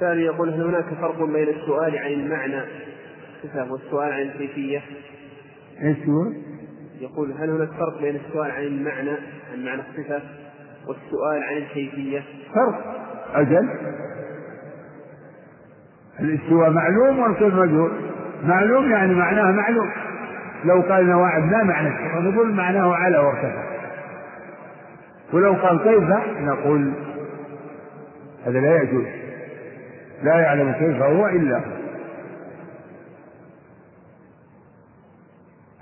[0.00, 2.62] ثاني يقول هل هناك فرق بين السؤال عن المعنى
[3.70, 4.82] والسؤال عن الكيفية؟
[5.82, 6.32] إيش هو؟
[7.00, 9.10] يقول هل هناك فرق بين السؤال عن المعنى
[9.52, 10.22] عن معنى الصفة
[10.86, 12.22] والسؤال عن الكيفية؟
[12.54, 12.94] فرق.
[13.34, 13.68] أجل.
[16.20, 17.92] الاستواء معلوم والكيف مجهول؟
[18.44, 19.90] معلوم يعني معناه معلوم.
[20.64, 21.90] لو قال نواعب ما معنى
[22.28, 23.64] نقول معناه على وارتفع.
[25.32, 26.04] ولو قال كيف
[26.40, 26.92] نقول
[28.46, 29.06] هذا لا يجوز.
[30.22, 31.60] لا يعلم كيف هو إلا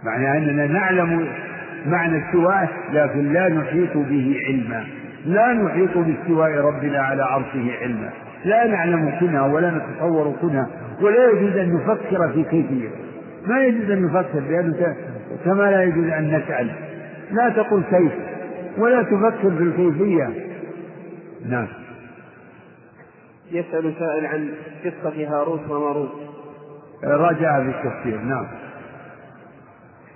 [0.05, 1.29] معنى أننا نعلم
[1.87, 4.85] معنى استواء لكن لا نحيط به علما.
[5.27, 8.11] لا نحيط باستواء ربنا على عرشه علما.
[8.45, 10.67] لا نعلم كنها ولا نتصور كنها
[11.01, 12.89] ولا يجوز أن نفكر في كيفية.
[13.47, 14.97] ما يجوز أن نفكر لأنه
[15.45, 16.71] كما لا يجوز أن نسأل
[17.31, 18.13] لا تقل كيف
[18.79, 20.31] ولا تفكر في الكيفية
[21.49, 21.67] نعم.
[23.53, 24.49] يسأل سائل عن
[24.85, 26.13] قصة هاروت وماروت.
[27.05, 28.21] رجع بالتفسير.
[28.21, 28.47] نعم.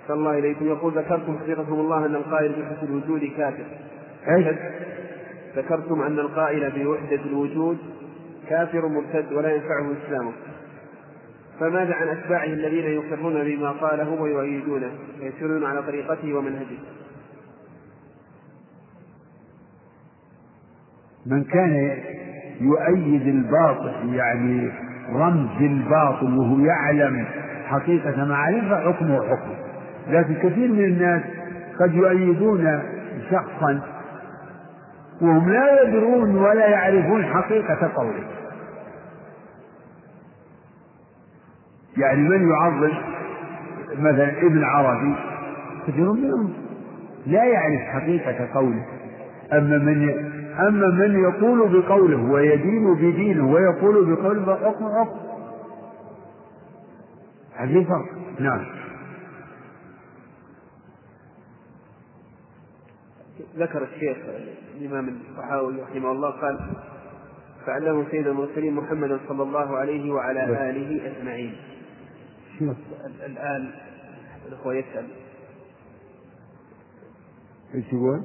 [0.08, 0.66] صلى الله إليكم.
[0.66, 3.64] يقول ذكرتم حفظكم الله أن القائل بوحدة الوجود كافر.
[4.28, 4.46] إيش؟
[5.56, 7.78] ذكرتم أن القائل بوحدة الوجود
[8.48, 10.32] كافر مرتد ولا ينفعه إسلامه.
[11.60, 14.90] فماذا عن أتباعه الذين يقرون بما قاله ويؤيدونه؟
[15.20, 16.78] ويسيرون على طريقته ومنهجه.
[21.26, 21.98] من كان
[22.60, 24.70] يؤيد الباطل يعني
[25.12, 27.26] رمز الباطل وهو يعلم
[27.66, 29.65] حقيقة ما علم فحكمه حكمه
[30.08, 31.22] لكن كثير من الناس
[31.80, 32.82] قد يؤيدون
[33.30, 33.80] شخصا
[35.20, 38.24] وهم لا يدرون ولا يعرفون حقيقة قوله.
[41.96, 42.92] يعني من يعظم؟
[43.98, 45.14] مثلا ابن عربي
[45.86, 46.52] كثير منهم
[47.26, 48.84] لا يعرف حقيقة قوله.
[49.52, 50.26] أما من
[50.58, 55.18] أما من يقول بقوله ويدين بدينه ويقول بقوله فحكم حكم
[57.56, 58.40] هذه فرق.
[58.40, 58.60] نعم.
[63.58, 64.16] ذكر الشيخ
[64.80, 66.58] الإمام الصحاوي رحمه الله قال
[67.66, 71.56] فعلمه سيد المرسلين محمدا صلى الله عليه وعلى آله أجمعين.
[73.26, 73.70] الآن
[74.48, 75.04] الأخوة يسأل.
[77.74, 78.22] إيش يقول؟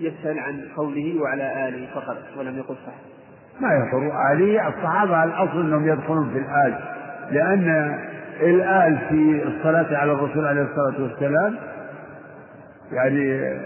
[0.00, 2.94] يسأل عن قوله وعلى آله فقط ولم يقل صح
[3.60, 6.78] ما يضر آله الصحابة الأصل أنهم يدخلون في الآل
[7.30, 7.98] لأن
[8.40, 11.56] الآل في الصلاة على الرسول عليه الصلاة والسلام
[12.92, 13.58] يعني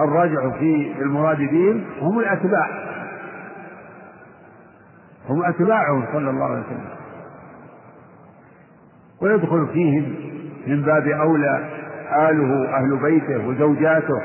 [0.00, 2.68] الراجع في المراد بهم هم الأتباع.
[5.28, 6.88] هم أتباعه صلى الله عليه وسلم.
[9.22, 10.14] ويدخل فيهم
[10.66, 11.68] من باب أولى
[12.12, 14.22] آله أهل بيته وزوجاته.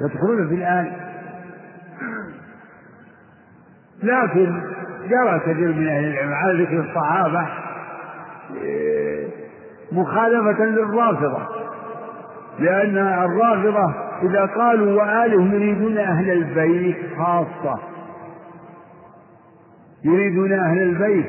[0.00, 0.92] يدخلون في الآل
[4.02, 4.60] لكن
[5.08, 7.46] جرى كثير من أهل العلم على ذكر الصحابة
[9.92, 11.42] مخالفة للرافضة
[12.58, 17.78] لأن الرافضة إذا قالوا وآله يريدون أهل البيت خاصة.
[20.04, 21.26] يريدون أهل البيت.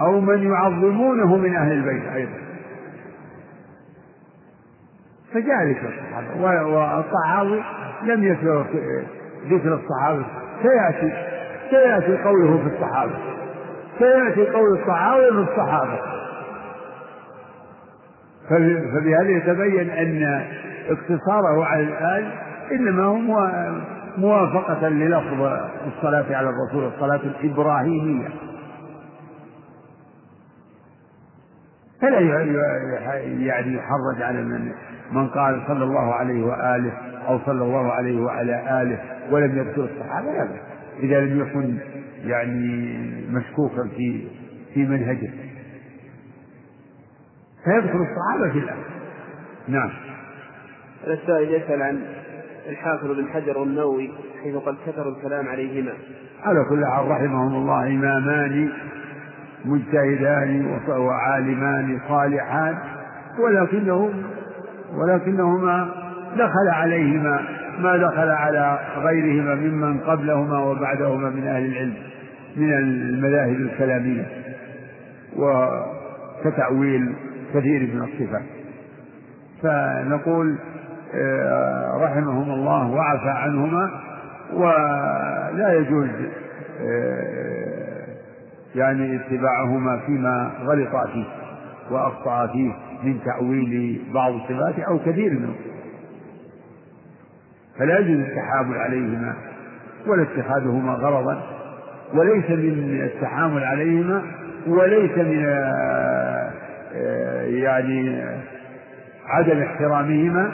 [0.00, 2.38] أو من يعظمونه من أهل البيت أيضا.
[5.64, 6.42] ذكر الصحابة.
[6.66, 7.62] والصحابي
[8.02, 8.64] لم يذكر
[9.50, 10.24] ذكر الصحابة.
[10.62, 11.12] سيأتي
[11.70, 13.12] سيأتي قوله في الصحابة.
[13.98, 15.98] سيأتي قول الصحابة في الصحابة.
[18.48, 20.44] فبهذا يتبين أن
[20.88, 22.32] اقتصاره على الآل
[22.72, 23.50] إنما هو
[24.18, 25.42] موافقة للفظ
[25.86, 28.28] الصلاة على الرسول الصلاة الإبراهيمية.
[32.02, 32.20] فلا
[33.40, 34.72] يعني يحرج على من
[35.12, 36.92] من قال صلى الله عليه وآله
[37.28, 38.98] أو صلى الله عليه وعلى آله
[39.30, 40.48] ولم يذكر الصحابة لا
[41.02, 41.78] إذا لم يكن
[42.24, 42.96] يعني
[43.30, 44.26] مشكوكا في
[44.74, 45.30] في منهجه.
[47.66, 48.90] فيذكر الصحابة في الآخر
[49.68, 49.90] نعم.
[51.06, 52.00] السائل يسأل عن
[52.68, 54.10] الحافظ بن حجر والنووي
[54.42, 55.92] حيث قد كثر الكلام عليهما.
[56.44, 58.72] على كل حال رحمهم الله إمامان
[59.64, 62.78] مجتهدان وعالمان صالحان
[63.38, 64.10] ولكنه
[64.94, 65.88] ولكنهما
[66.36, 67.40] دخل عليهما
[67.78, 71.94] ما دخل على غيرهما ممن قبلهما وبعدهما من أهل العلم
[72.56, 74.26] من المذاهب الكلامية
[75.36, 77.14] وكتأويل
[77.54, 78.42] كثير من الصفات.
[79.62, 80.56] فنقول
[81.14, 83.90] آه، رحمهم الله وعفى عنهما
[84.52, 86.08] ولا يجوز
[86.80, 88.06] آه،
[88.74, 91.24] يعني اتباعهما فيما غلطا فيه
[91.90, 92.72] وأخطأ فيه
[93.02, 95.54] من تأويل بعض الصفات أو كثير منه
[97.78, 99.34] فلا يجوز التحامل عليهما
[100.06, 101.42] ولا اتخاذهما غرضا
[102.14, 104.22] وليس من التحامل عليهما
[104.66, 106.50] وليس من آه،
[107.46, 108.24] يعني
[109.26, 110.52] عدم احترامهما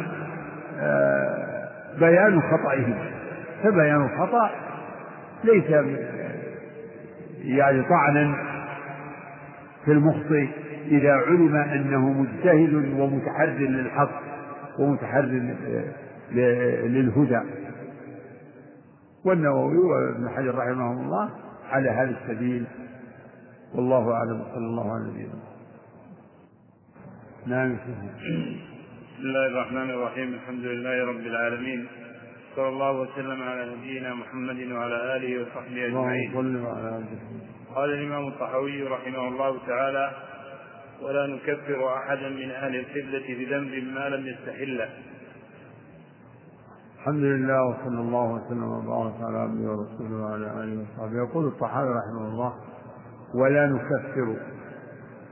[2.00, 3.10] بيان خطئهما.
[3.62, 4.50] فبيان الخطأ
[5.44, 5.70] ليس
[7.44, 8.34] يعني طعنا
[9.84, 10.46] في المخطئ
[10.86, 14.10] إذا علم أنه مجتهد ومتحر للحق
[14.78, 15.22] ومتحر
[16.86, 17.40] للهدى.
[19.24, 21.30] والنووي وابن حجر رحمه الله
[21.70, 22.64] على هذا السبيل
[23.74, 25.51] والله أعلم صلى الله عليه وسلم
[27.46, 27.92] نعم بسم
[29.18, 30.34] الله الرحمن الرحيم.
[30.34, 31.86] الحمد لله رب العالمين.
[32.56, 36.66] صلى الله وسلم على نبينا محمد وعلى آله وصحبه أجمعين.
[37.74, 40.10] قال الإمام الطحاوي رحمه الله تعالى
[41.02, 44.88] ولا نكفر أحدا من أهل القبلة بذنب ما لم يستحله.
[46.98, 51.16] الحمد لله وصلى الله وسلم وبارك على عبده ورسوله وعلى آله وصحبه.
[51.16, 52.52] يقول الطحاوي رحمه الله
[53.34, 54.36] ولا نكفر.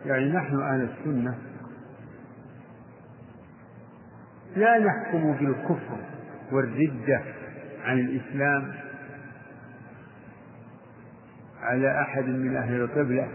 [0.06, 1.49] يعني نحن أهل السنة
[4.56, 5.98] لا نحكم بالكفر
[6.52, 7.22] والردة
[7.84, 8.72] عن الإسلام
[11.62, 13.28] على أحد من أهل القبلة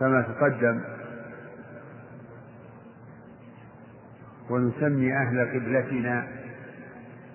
[0.00, 0.80] كما تقدم.
[4.50, 6.26] ونسمي أهل قبلتنا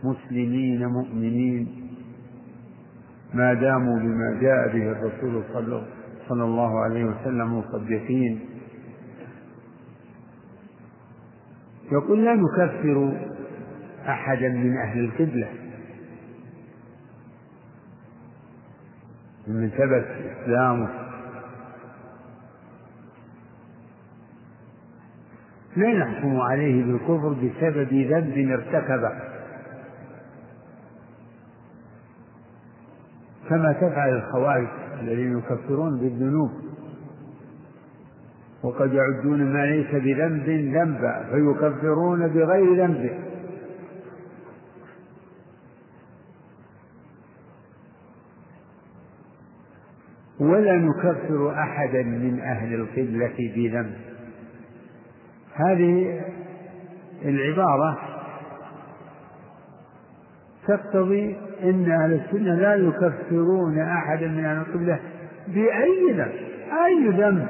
[0.03, 1.89] مسلمين مؤمنين
[3.34, 5.43] ما داموا بما جاء به الرسول
[6.30, 8.39] صلى الله عليه وسلم مصدقين.
[11.94, 13.14] يقول لا نكفر
[14.08, 15.48] أحدا من أهل القبلة.
[19.48, 20.08] من ثبت
[20.44, 20.89] إسلامه
[25.76, 29.12] لا نحكم عليه بالكفر بسبب ذنب ارتكبه.
[33.50, 34.68] كما تفعل الخوارج
[35.00, 36.72] الذين يكفرون بالذنوب.
[38.64, 43.20] وقد يعدون ما ليس بذنب ذنبا فيكفرون بغير ذنبه
[50.39, 53.93] ولا نكفر أحدا من أهل القبلة بذنب.
[55.53, 56.22] هذه
[57.26, 57.99] العبارة
[60.68, 64.99] تقتضي إن أهل السنة لا يكفرون أحدا من أهل القبلة
[65.47, 66.34] بأي ذنب.
[66.86, 67.47] أي ذنب؟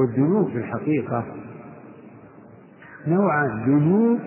[0.00, 1.24] والذنوب في الحقيقة
[3.06, 4.20] نوعان ذنوب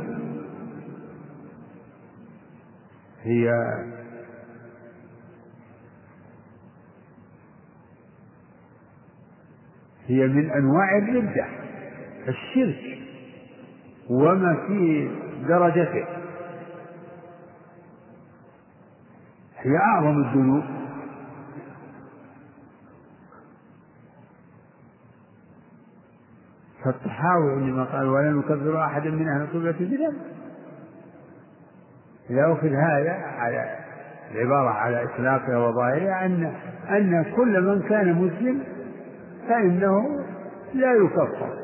[3.24, 3.49] هي
[10.07, 11.45] هي من أنواع الردة
[12.28, 12.99] الشرك
[14.09, 15.09] وما في
[15.47, 16.05] درجته.
[19.57, 20.82] هي أعظم الذنوب.
[26.84, 30.15] فالطحاوي عندما قال ولا نكفر أحدا من أهل القبلة بذنب.
[32.29, 33.75] أخذ هذا على
[34.31, 36.53] العبارة على إطلاقها وظاهرها أن
[36.89, 38.63] أن كل من كان مسلم
[39.49, 40.23] فإنه
[40.73, 41.63] لا يكفر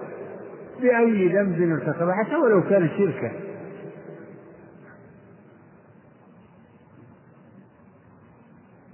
[0.82, 3.32] بأي ذنب ارتكب حتى ولو كان شركا.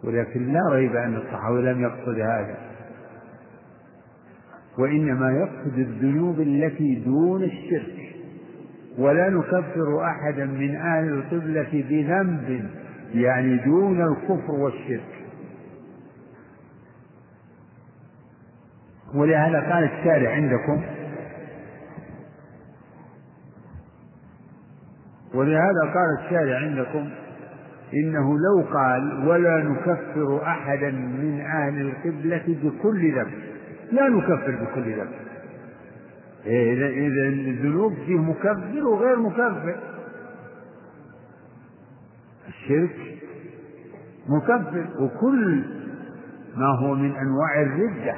[0.03, 2.74] ولكن لا ريب أن الصحابي لم يقصد هذا.
[4.79, 8.15] وإنما يقصد الذنوب التي دون الشرك.
[8.97, 12.69] ولا نكفر أحدا من أهل القبلة بذنب
[13.13, 15.15] يعني دون الكفر والشرك.
[19.13, 20.81] ولهذا قال الشارع عندكم
[25.33, 27.09] ولهذا قال الشارع عندكم
[27.93, 33.44] إنه لو قال ولا نكفر أحدا من أهل القبلة بكل ذنب.
[33.91, 35.13] لا نكفر بكل ذنب.
[36.45, 39.75] إذا إذا الذنوب فيه مكفر وغير مكفر.
[42.47, 43.21] الشرك
[44.29, 45.63] مكفر وكل
[46.55, 48.15] ما هو من أنواع الردة.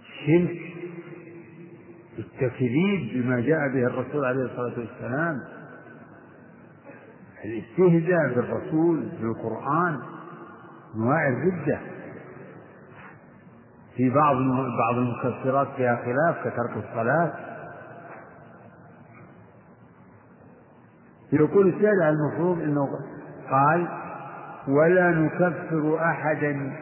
[0.00, 0.63] الشرك
[2.18, 5.40] التكذيب بما جاء به الرسول عليه الصلاة والسلام.
[7.44, 10.00] الاستهزاء بالرسول بالقرآن
[10.96, 11.78] أنواع الردة.
[13.96, 14.36] في بعض
[14.78, 17.32] بعض المكفرات فيها خلاف كترك الصلاة.
[21.32, 22.88] يقول الشارع المفروض إنه
[23.50, 23.88] قال
[24.68, 26.72] ولا نكفر أحدا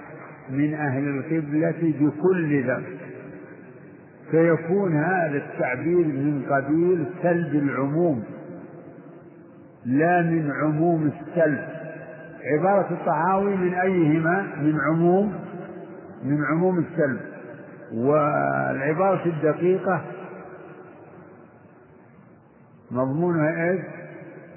[0.50, 3.11] من أهل القبلة بكل ذنب.
[4.32, 8.24] فيكون هذا التعبير من قبيل سلب العموم
[9.86, 11.64] لا من عموم السلب.
[12.44, 15.32] عبارة الطحاوي من أيهما؟ من عموم
[16.24, 17.20] من عموم السلب.
[17.92, 20.02] والعبارة الدقيقة
[22.90, 23.80] مضمونها إيش؟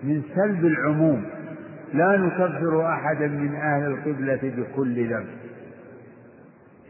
[0.03, 1.26] من سلب العموم.
[1.93, 5.28] لا نكفر أحدا من أهل القبلة بكل ذنب.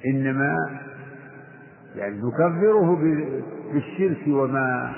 [0.06, 0.56] إنما
[1.98, 2.98] يعني نكفره
[3.74, 4.92] بالشرك وما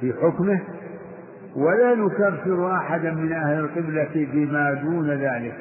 [0.00, 0.60] في حكمه
[1.56, 5.54] ولا نكفر أحدا من أهل القبلة بما دون ذلك.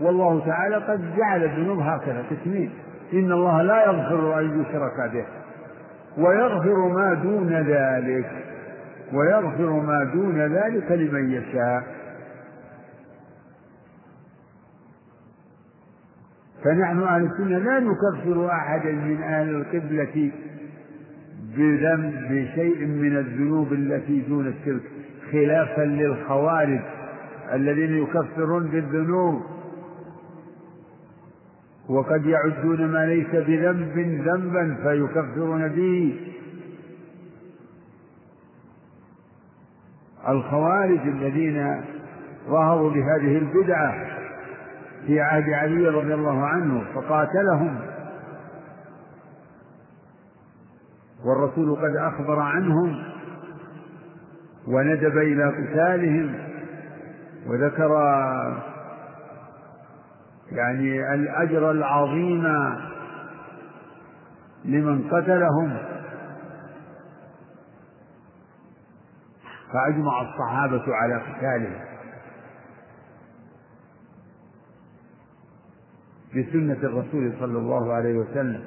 [0.00, 2.70] والله تعالى قد جعل الذنوب هكذا تسمين
[3.12, 5.24] إن الله لا يغفر أن يشرك به
[6.18, 8.30] ويغفر ما دون ذلك
[9.12, 11.82] ويغفر ما دون ذلك لمن يشاء.
[16.64, 20.30] فنحن أهل السنة لا نكفر أحدا من أهل القبلة
[21.56, 24.82] بذنب بشيء من الذنوب التي دون الشرك
[25.32, 26.80] خلافا للخوارج
[27.52, 29.42] الذين يكفرون بالذنوب.
[31.88, 36.20] وقد يعدون ما ليس بذنب ذنبا فيكفرون به.
[40.28, 41.80] الخوارج الذين
[42.48, 44.23] ظهروا بهذه البدعة
[45.06, 47.80] في عهد علي رضي الله عنه فقاتلهم.
[51.24, 53.04] والرسول قد أخبر عنهم
[54.68, 56.34] وندب إلى قتالهم
[57.46, 57.90] وذكر
[60.52, 62.44] يعني الأجر العظيم
[64.64, 65.78] لمن قتلهم.
[69.72, 71.93] فأجمع الصحابة على قتالهم.
[76.36, 78.64] بسنة الرسول صلى الله عليه وسلم.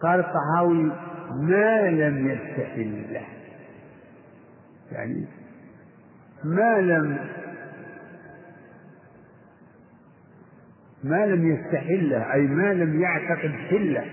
[0.00, 0.92] قال الطحاوي
[1.40, 3.26] ما لم يستحل له
[4.92, 5.26] يعني
[6.44, 7.18] ما لم
[11.04, 14.04] ما لم يستحله أي ما لم يعتقد حلة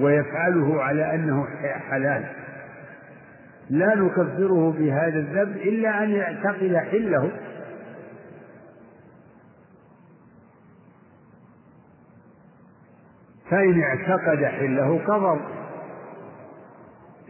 [0.00, 1.46] ويفعله على أنه
[1.90, 2.24] حلال.
[3.70, 7.32] لا نكفره بهذا الذنب إلا أن يعتقد حلة.
[13.50, 15.40] فإن اعتقد حله كفر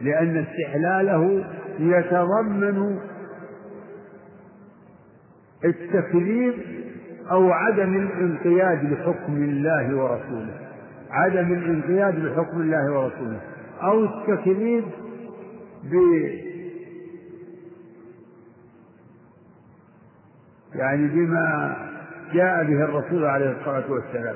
[0.01, 1.45] لأن استحلاله
[1.79, 2.99] يتضمن
[5.65, 6.53] التكذيب
[7.31, 10.57] أو عدم الانقياد لحكم الله ورسوله
[11.11, 13.41] عدم الانقياد لحكم الله ورسوله
[13.81, 14.83] أو التكذيب
[15.83, 15.95] ب
[20.75, 21.77] يعني بما
[22.33, 24.35] جاء به الرسول عليه الصلاة والسلام.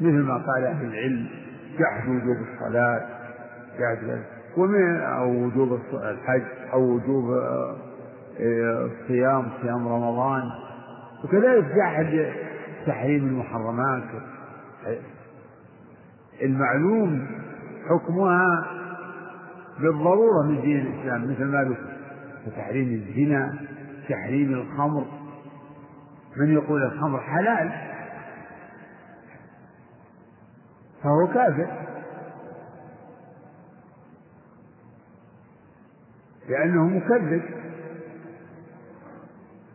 [0.00, 1.26] مثل ما قال أهل العلم
[1.78, 3.06] جحد وجوب الصلاة
[3.78, 4.22] جحد
[4.56, 6.42] ومن أو وجوب الحج
[6.72, 7.24] أو وجوب
[8.40, 10.42] الصيام آه، صيام رمضان.
[11.24, 12.32] وكذلك جحد
[12.86, 14.02] تحريم المحرمات.
[16.42, 17.26] المعلوم
[17.88, 18.66] حكمها
[19.80, 21.86] بالضرورة من دين الإسلام مثل ما ذكر
[22.46, 23.54] كتحريم الزنا
[24.08, 25.04] تحريم الخمر.
[26.36, 27.85] من يقول الخمر حلال؟
[31.06, 31.66] فهو كافر.
[36.48, 37.42] لأنه مكذب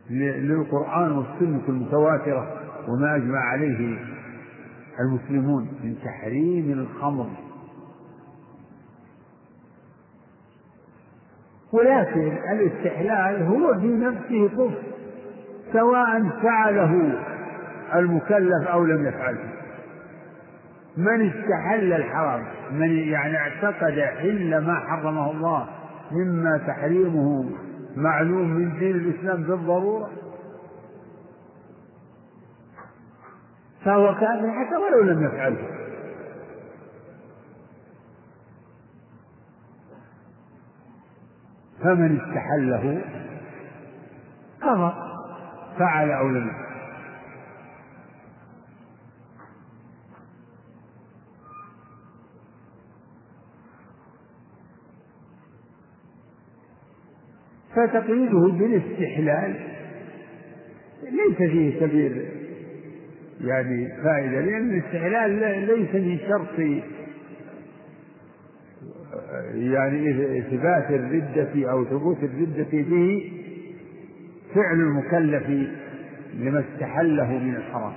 [0.09, 3.97] للقرآن والسنة المتواترة وما أجمع عليه
[4.99, 7.29] المسلمون من تحريم الخمر.
[11.73, 14.84] ولكن الاستحلال هو في نفسه كفر
[15.73, 17.19] سواء فعله
[17.95, 19.61] المكلف أو لم يفعله.
[20.97, 25.67] من استحل الحرام من يعني اعتقد حل ما حرمه الله
[26.11, 27.49] مما تحريمه
[27.95, 30.09] معلوم من دين الإسلام بالضرورة.
[33.85, 35.67] فهو كافر حتى ولو لم يفعله.
[41.83, 43.01] فمن استحله
[44.61, 44.93] كفر
[45.79, 46.70] فعل أو لم يفعل.
[57.88, 59.55] فتقييده بالاستحلال.
[61.03, 62.25] ليس فيه كبير
[63.41, 65.32] يعني فائدة لأن الاستحلال
[65.67, 66.59] ليس من شرط
[69.53, 70.09] يعني
[70.39, 73.32] إثبات الردة أو ثبوت الردة به
[74.55, 75.69] فعل المكلف
[76.39, 77.93] لما استحله من الحرام.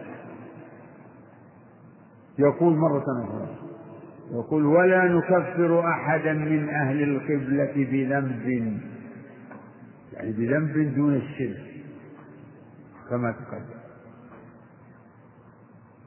[2.39, 3.49] يقول مرة أخرى
[4.33, 8.81] يقول ولا نكفر أحدا من أهل القبلة بذنب.
[10.15, 11.75] يعني بذنب دون الشرك
[13.11, 13.81] كما تقدم.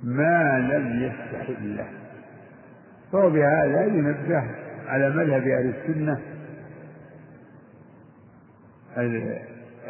[0.03, 1.89] ما لم يستحل له.
[3.11, 4.43] فهو بهذا ينبه
[4.87, 6.21] على مذهب أهل السنة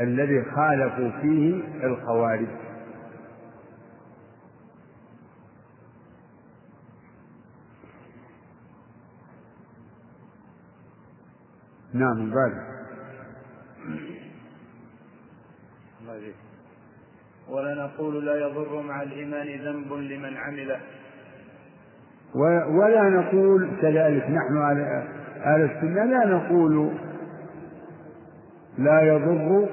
[0.02, 2.48] الذي خالفوا فيه الخوارج.
[11.94, 12.34] نعم
[16.18, 16.34] بعد
[17.50, 20.80] ولا نقول لا يضر مع الإيمان ذنب لمن عمله.
[22.70, 24.58] ولا نقول كذلك نحن
[25.46, 26.92] أهل السنة لا نقول
[28.78, 29.70] لا يضر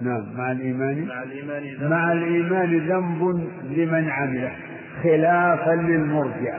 [0.00, 1.90] نعم مع الإيمان مع الإيمان ذنب.
[1.90, 4.56] مع الإيمان ذنب لمن عمله
[5.02, 6.58] خلافا للمرجع.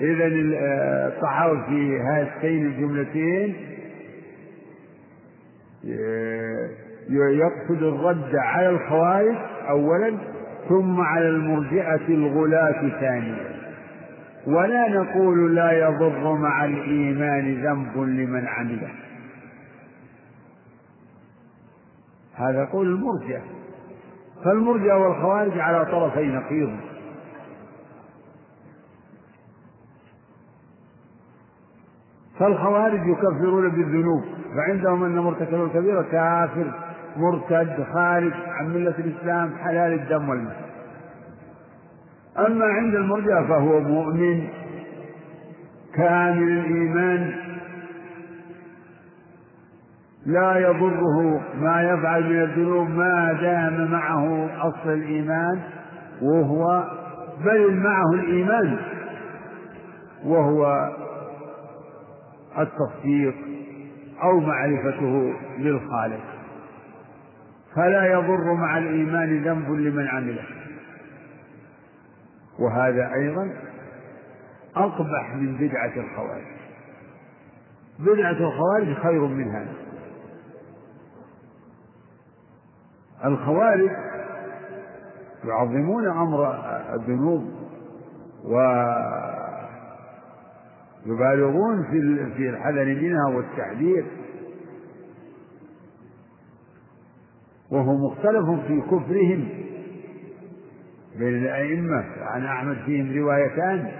[0.00, 3.56] إذا الطحاوي في هاتين الجملتين
[7.08, 9.36] يقصد الرد على الخوارج
[9.68, 10.18] أولا
[10.68, 13.56] ثم على المرجئة الغلاة ثانيا.
[14.46, 18.90] ولا نقول لا يضر مع الإيمان ذنب لمن عمله.
[22.34, 23.42] هذا قول المرجئة.
[24.44, 26.76] فالمرجئة والخوارج على طرفي نقيض.
[32.38, 34.24] فالخوارج يكفرون بالذنوب
[34.56, 36.85] فعندهم أن مرتكب الكبيرة كافر.
[37.16, 40.56] مرتد خارج عن ملة الإسلام حلال الدم والمال.
[42.38, 44.48] أما عند المرجع فهو مؤمن
[45.94, 47.34] كامل الإيمان
[50.26, 55.60] لا يضره ما يفعل من الذنوب ما دام معه أصل الإيمان
[56.22, 56.84] وهو
[57.44, 58.78] بل معه الإيمان
[60.24, 60.90] وهو
[62.58, 63.34] التصديق
[64.22, 66.35] أو معرفته للخالق.
[67.76, 70.44] فلا يضر مع الإيمان ذنب لمن عمله.
[72.58, 73.50] وهذا أيضا
[74.76, 76.44] أقبح من بدعة الخوارج.
[77.98, 79.74] بدعة الخوارج خير من هذا.
[83.24, 83.90] الخوارج
[85.44, 86.54] يعظمون أمر
[86.94, 87.50] الذنوب
[91.06, 94.06] ويبالغون في في الحذر منها والتحذير.
[97.70, 99.48] وهو مختلف في كفرهم
[101.18, 102.04] بين الأئمة.
[102.20, 103.92] عن أحمد فيهم روايتان.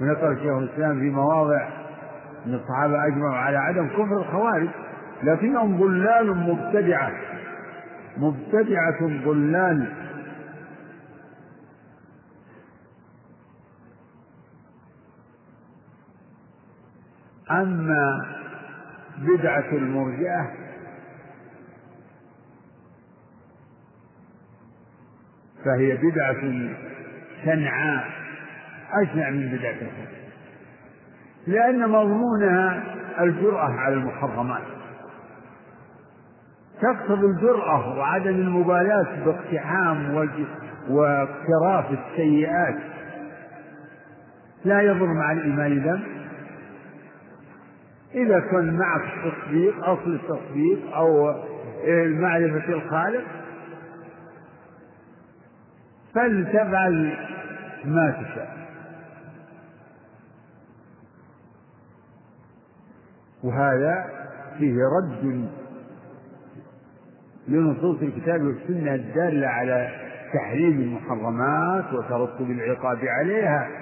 [0.00, 1.68] ونقل شيخ الإسلام في مواضع
[2.46, 4.68] أن الصحابة أجمعوا على عدم كفر الخوارج
[5.22, 7.12] لكنهم ضلال مبتدعة.
[8.16, 9.92] مبتدعة ضلال.
[17.50, 18.39] أما
[19.20, 20.50] بدعة المرجئة.
[25.64, 26.70] فهي بدعة
[27.44, 28.04] شنعاء
[29.02, 30.20] أشنع من بدعة الكفر
[31.46, 32.82] لأن مضمونها
[33.20, 34.62] الجرأة على المحرمات.
[36.82, 40.28] تقتضي الجرأة وعدم المبالاة باقتحام
[40.88, 42.78] واقتراف السيئات.
[44.64, 46.09] لا يضر مع الإيمان ذنب
[48.14, 51.34] إذا كان معك التصديق أصل التصديق أو
[52.08, 53.24] معرفة الخالق
[56.14, 57.16] فلتفعل
[57.84, 58.60] ما تشاء.
[63.44, 64.04] وهذا
[64.58, 65.48] فيه رد
[67.48, 69.88] لنصوص الكتاب والسنة الدالة على
[70.34, 73.79] تحريم المحرمات وترتب العقاب عليها.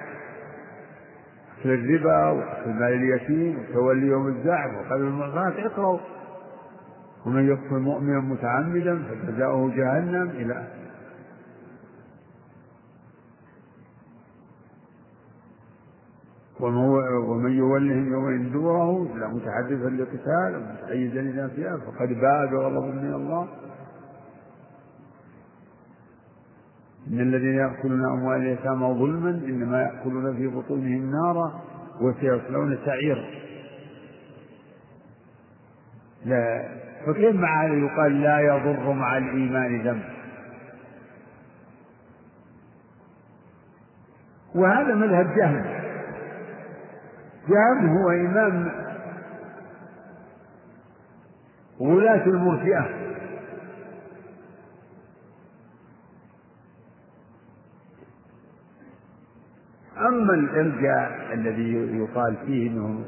[1.62, 5.98] في الربا وأكل مال اليتيم وتولي يوم الزعف وقبل المعصات اقرأوا.
[7.26, 10.66] ومن يقتل مؤمنا متعمدا فجزاؤه جهنم إلى
[16.61, 23.14] ومن يولهم يومئذ دبره لا متحدثا لقتال أو متحيزا إلى فئة فقد باء بغضب من
[23.14, 23.48] الله.
[27.12, 31.61] إن الذين يأكلون أموال اليتامى ظلما إنما يأكلون في بطونهم نارا
[32.00, 33.24] وسيصلون سعيرا.
[36.24, 36.68] لا
[37.06, 40.02] فكيف مع هذا يقال لا يضر مع الإيمان ذنب؟
[44.54, 45.64] وهذا مذهب جهل.
[47.48, 48.70] جهم هو إمام
[51.80, 53.07] غلاة المرجئة.
[60.01, 63.05] أما الإرجاء الذي يقال فيه أنه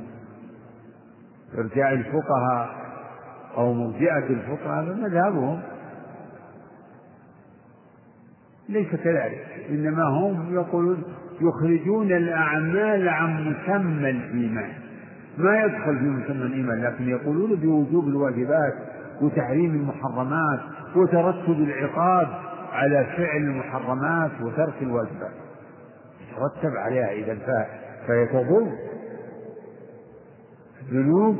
[1.58, 2.68] إرجاء الفقهاء
[3.56, 5.60] أو مرجئة الفقهاء فمذهبهم
[8.68, 11.02] ليس كذلك إنما هم يقولون
[11.40, 14.72] يخرجون الأعمال عن مسمى الإيمان.
[15.38, 18.74] ما يدخل في مسمى الإيمان لكن يقولون بوجوب الواجبات
[19.22, 20.60] وتحريم المحرمات
[20.96, 22.28] وترتب العقاب
[22.72, 25.32] على فعل المحرمات وترك الواجبات.
[26.30, 27.34] يترتب عليها إذا
[28.06, 28.72] فهي تضر
[30.82, 31.36] الذنوب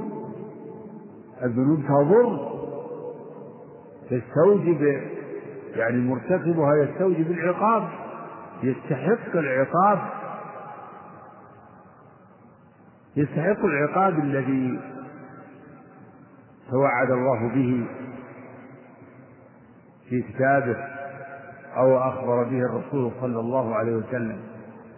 [1.43, 2.51] الذنوب تضر
[4.11, 5.01] تستوجب
[5.76, 7.88] يعني مرتكبها يستوجب العقاب
[8.62, 9.99] يستحق العقاب.
[13.16, 14.80] يستحق العقاب الذي
[16.70, 17.86] توعد الله به
[20.09, 20.76] في كتابه
[21.76, 24.49] أو أخبر به الرسول صلى الله عليه وسلم.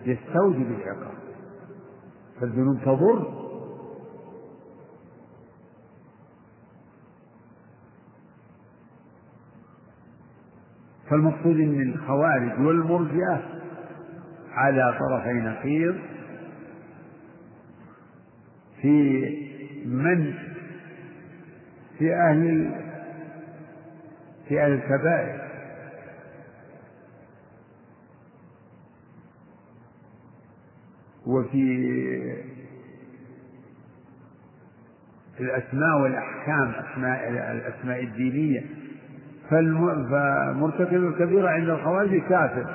[0.07, 1.14] يستوجب العقاب.
[2.40, 3.42] فالذنوب تضر.
[11.11, 13.42] فالمقصود إن الخوارج والمرجئة
[14.53, 15.98] على طرفي نقيض
[18.82, 19.22] في
[19.86, 20.34] من
[21.98, 22.74] في أهل
[24.48, 25.51] في أهل الكبائر.
[31.26, 31.62] وفي
[35.40, 38.62] الأسماء والأحكام أسماء الأسماء الدينية.
[39.50, 42.66] فمرتكب الكبيرة عند الخوارج كافر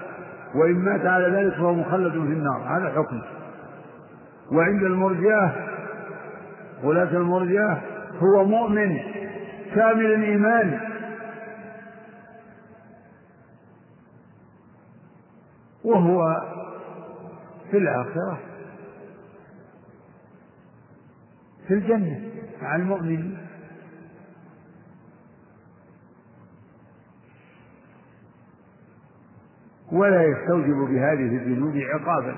[0.55, 2.77] وإن مات على ذلك فهو مخلد في النار.
[2.77, 3.21] هذا حكم.
[4.51, 5.55] وعند المرجئة
[6.83, 7.81] ولاة المرجئة
[8.19, 8.99] هو مؤمن
[9.75, 10.79] كامل الإيمان.
[15.83, 16.41] وهو
[17.71, 18.39] في الآخرة.
[21.67, 22.21] في الجنة
[22.61, 23.37] مع المؤمنين
[29.91, 32.35] ولا يستوجب بهذه الذنوب عقابا.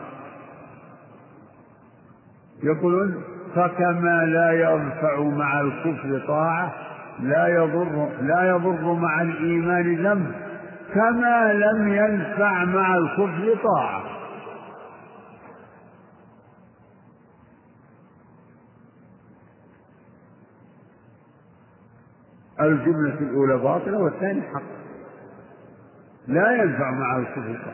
[2.64, 3.24] يقولون
[3.56, 6.74] فكما لا ينفع مع الكفر طاعة
[7.20, 10.32] لا يضر لا يضر مع الإيمان ذنب.
[10.94, 14.09] كما لم ينفع مع الكفر طاعة.
[22.62, 24.62] الجملة الأولى باطلة والثانية حق.
[26.28, 27.74] لا ينفع معه الكفر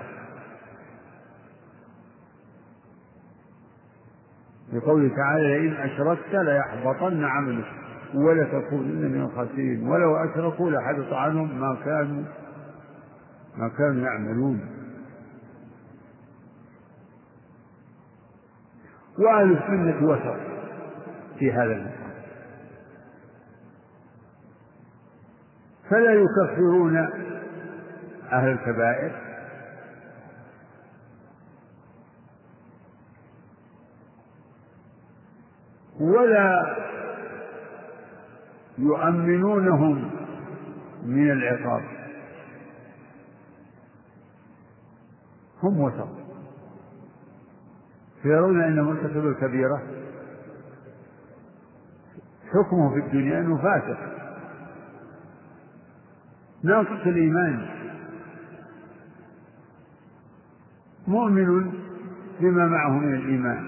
[4.74, 7.66] لقوله تعالى لئن أشركت ليحبطن عملك
[8.14, 9.88] ولتكونن من الخاسرين.
[9.88, 12.24] ولو أشركوا لحدث عنهم ما كانوا
[13.58, 14.60] ما كانوا يعملون.
[19.20, 20.40] وأهل السنة وسط
[21.40, 21.95] في هذا المقام
[25.90, 26.98] فلا يكفرون
[28.32, 29.26] أهل الكبائر.
[36.00, 36.76] ولا
[38.78, 40.12] يؤمنونهم
[41.04, 41.82] من العقاب.
[45.64, 46.08] هم وسط
[48.22, 49.82] فيرون أن مرتكب الكبيرة
[52.54, 54.15] حكمه في الدنيا أنه فاسق.
[56.66, 57.66] ناقص الإيمان.
[61.08, 61.72] مؤمن
[62.40, 63.68] بما معه من الإيمان.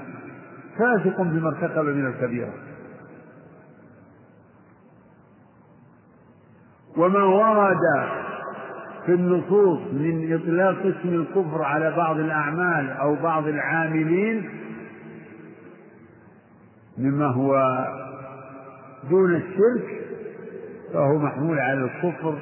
[0.77, 2.53] فاسق بما ارتكب من الكبيرة.
[6.97, 8.09] وما ورد
[9.05, 14.49] في النصوص من إطلاق اسم الكفر على بعض الأعمال أو بعض العاملين
[16.97, 17.55] مما هو
[19.09, 20.01] دون الشرك
[20.93, 22.37] فهو محمول على الكفر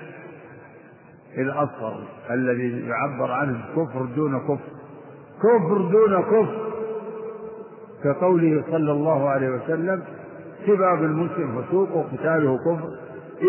[1.38, 4.70] الأصغر الذي يعبر عنه كفر دون كفر.
[5.44, 6.66] كفر دون كفر.
[8.04, 10.04] كقوله صلى الله عليه وسلم
[10.66, 12.90] سباب المسلم فسوق وقتاله كفر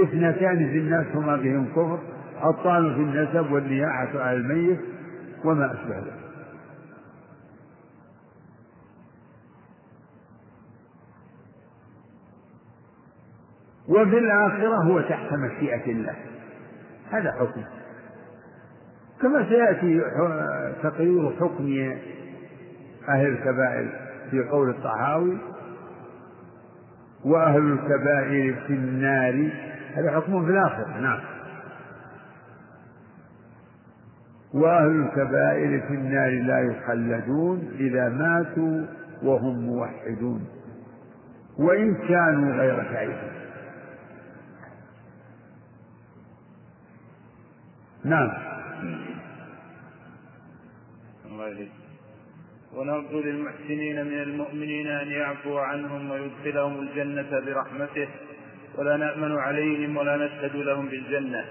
[0.03, 1.99] اثنتان في الناس هما بهم كفر
[2.45, 4.81] الطعن في النسب والنياحة على الميت
[5.45, 6.13] وما أشبه ذلك.
[13.89, 16.15] وفي الآخرة هو تحت مشيئة الله.
[17.11, 17.76] هذا حكم.
[19.23, 20.01] كما سيأتي
[20.83, 21.67] تقرير حكم
[23.09, 23.89] أهل الكبائر
[24.31, 25.39] في قول الطحاوي
[27.25, 29.51] وأهل الكبائر في النار.
[29.95, 31.21] هذا حكم في الآخرة نعم.
[34.55, 38.87] وأهل الكبائر في النار لا يخلدون إذا ماتوا
[39.23, 40.47] وهم موحدون
[41.59, 43.33] وإن كانوا غير تعيسين
[48.05, 48.46] نعم.
[51.49, 51.71] يهديك
[52.77, 58.09] ونرجو للمحسنين من المؤمنين أن يعفو عنهم ويدخلهم الجنة برحمته
[58.79, 61.45] ولا نأمن عليهم ولا نشهد لهم بالجنة.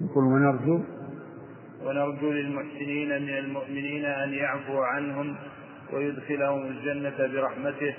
[0.00, 0.84] يقول ونرجو.
[1.84, 5.36] ونرجو للمحسنين من المؤمنين أن يعفو عنهم
[5.92, 7.94] ويدخلهم الجنة برحمته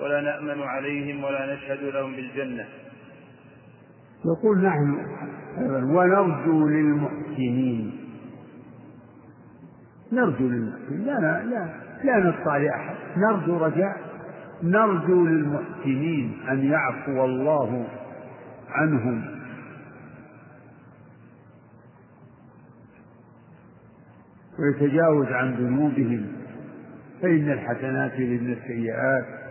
[0.00, 2.66] ولا نأمن عليهم ولا نشهد لهم بالجنة.
[4.26, 5.06] يقول نحن
[5.84, 7.92] ونرجو للمحسنين.
[10.12, 11.06] نرجو للمحسنين.
[11.06, 11.74] لا لا لا,
[12.04, 12.94] لا نقطع لأحد.
[13.16, 13.96] نرجو رجاء.
[14.62, 17.86] نرجو للمحسنين أن يعفو الله
[18.70, 19.24] عنهم.
[24.58, 26.26] ويتجاوز عن ذنوبهم.
[27.22, 29.45] فإن الحسنات لمن السيئات.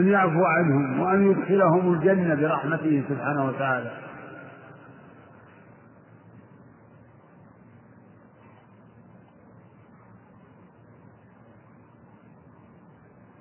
[0.00, 3.90] أن يعفو عنهم وأن يدخلهم الجنة برحمته سبحانه وتعالى.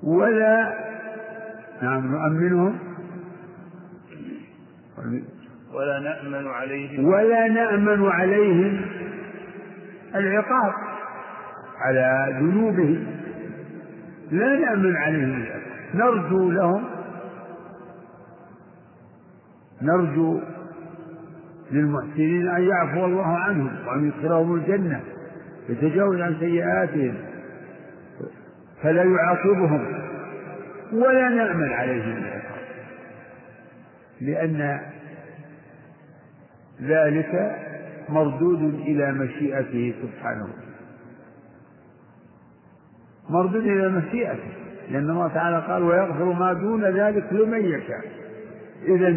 [0.03, 0.73] ولا
[1.81, 2.79] نعم نؤمنهم.
[5.73, 7.05] ولا نأمن عليهم.
[7.05, 8.81] ولا نأمن عليهم
[10.15, 10.73] العقاب
[11.77, 13.07] على ذنوبهم.
[14.31, 15.45] لا نأمن عليهم.
[15.93, 16.83] نرجو لهم
[19.81, 20.39] نرجو
[21.71, 25.01] للمحسنين أن يعفو الله عنهم وأن يدخلهم الجنة
[25.69, 27.15] يتجاوز عن سيئاتهم
[28.83, 29.81] فلا يعاقبهم
[30.93, 32.59] ولا نأمن عليهم العقاب
[34.21, 34.79] لأن
[36.81, 37.55] ذلك
[38.09, 40.47] مردود إلى مشيئته سبحانه.
[43.29, 44.68] مردود إلى مشيئته.
[44.89, 48.01] لأن الله تعالى قال ويغفر ما دون ذلك لمن يشاء.
[48.87, 49.09] إذا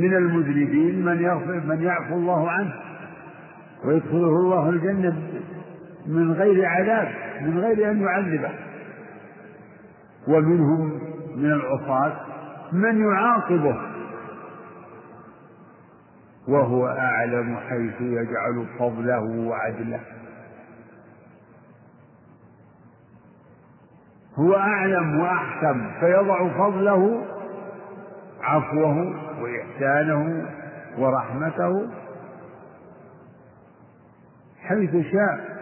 [0.00, 2.72] من المذنبين من يغفر من يعفو الله عنه
[3.84, 5.16] ويدخله الله الجنة
[6.06, 7.08] من غير عذاب
[7.42, 8.50] من غير أن يعذبه.
[10.28, 11.00] ومنهم
[11.36, 12.12] من العصاة
[12.72, 13.80] من يعاقبه.
[16.48, 20.00] وهو أعلم حيث يجعل فضله وعدله.
[24.38, 27.24] هو أعلم وأحكم فيضع فضله
[28.42, 30.46] عفوه وإحسانه
[30.98, 31.88] ورحمته.
[34.60, 35.52] حيث شاء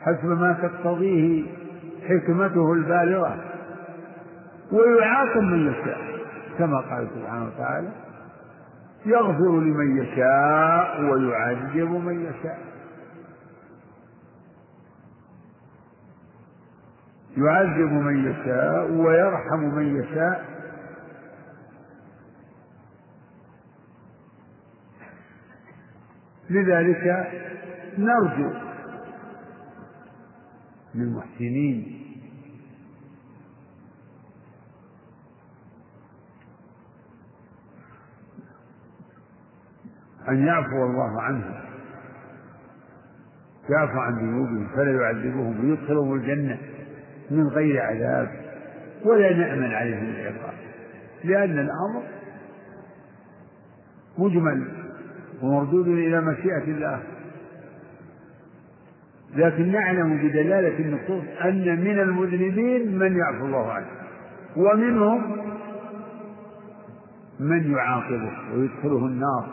[0.00, 1.44] حسب ما تقتضيه
[2.08, 3.36] حكمته البالغة.
[4.72, 5.98] ويعاقب من يشاء
[6.58, 7.88] كما قال سبحانه وتعالى
[9.06, 12.58] يغفر لمن يشاء ويعذب من يشاء.
[17.36, 20.54] يعذب من يشاء ويرحم من يشاء.
[26.50, 27.30] لذلك
[27.98, 28.50] نرجو
[30.94, 32.00] من المحسنين
[40.28, 41.54] أن يعفو الله عنهم
[43.70, 46.73] يعفو عن ذنوبهم فلا يعذبهم ويدخلهم الجنة.
[47.30, 48.28] من غير عذاب
[49.04, 50.54] ولا نأمن عليهم العقاب
[51.24, 52.02] لأن الأمر
[54.18, 54.68] مجمل
[55.42, 57.02] ومردود إلى مشيئة الله.
[59.36, 63.86] لكن نعلم بدلالة النصوص أن من المذنبين من يعفو الله عنه
[64.56, 65.36] ومنهم
[67.40, 69.48] من يعاقبه ويدخله النار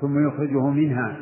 [0.00, 1.16] ثم يخرجه منها.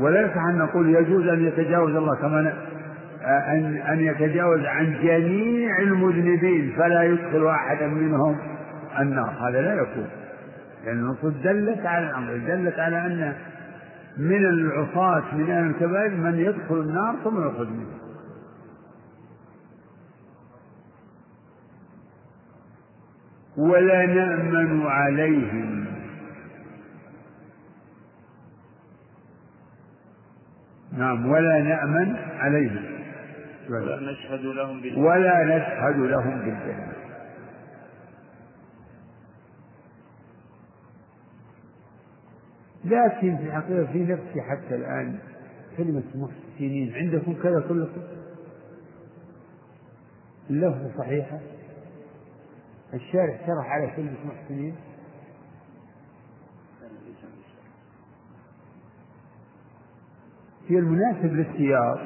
[0.00, 2.52] ولا يصح أن نقول يجوز أن يتجاوز الله كما
[3.24, 8.36] أن أن يتجاوز عن جميع المذنبين فلا يدخل أحدا منهم
[9.00, 9.30] النار.
[9.48, 10.06] هذا لا يكون.
[10.84, 13.32] لأن النصوص دلت على الأمر دلت على أن
[14.18, 18.04] من العصاة من أهل الكبائر من يدخل النار ثم يخرج منها
[23.56, 25.83] ولا نأمن عليهم
[30.96, 32.84] نعم ولا نأمن عليهم.
[33.70, 36.92] ولا نشهد لهم بالجنة ولا نشهد لهم بالجنة
[42.84, 45.18] لكن في الحقيقة في نفسي حتى الآن
[45.76, 48.02] كلمة محسنين عندكم كذا كلكم؟
[50.50, 51.38] اللفظ صحيحة.
[52.94, 54.74] الشارع شرح على كلمة محسنين
[60.68, 62.00] هي المناسب للسياق.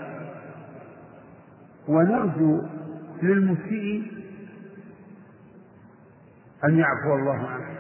[1.89, 2.63] ونرجو
[3.23, 4.13] للمسيء
[6.65, 7.79] أن يعفو الله عنه.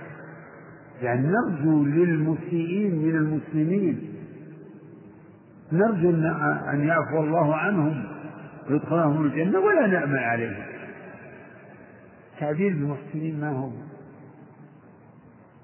[1.02, 4.14] يعني نرجو للمسيئين من المسلمين.
[5.72, 6.10] نرجو
[6.72, 8.04] أن يعفو الله عنهم
[8.70, 10.64] ويدخلهم الجنة ولا نأمل عليهم.
[12.40, 13.70] تعبير المحسنين ما هو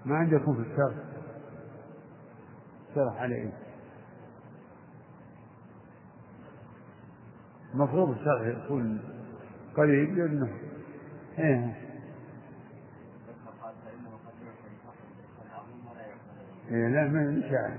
[0.05, 0.95] ما عندكم في الشرح؟
[2.95, 3.53] شرح عليه
[7.75, 9.01] المفروض الشرح يكون
[9.77, 10.49] قريب لأنه
[11.39, 11.77] إيه.
[16.71, 17.79] إيه لا ما مشى على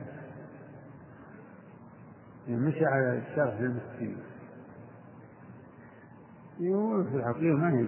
[2.47, 4.17] مشى على الشرح للمسكين
[6.59, 7.87] يقول في الحقيقة ما هي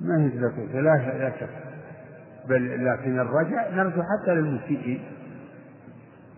[0.00, 0.28] ما هي
[0.80, 1.64] لا لا شك.
[2.48, 5.04] بل لكن الرجع نرجو حتى للمسيئين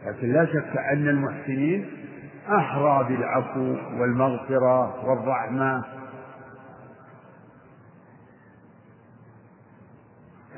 [0.07, 1.96] لكن لا شك أن المحسنين
[2.49, 5.85] أحرى بالعفو والمغفرة والرحمة.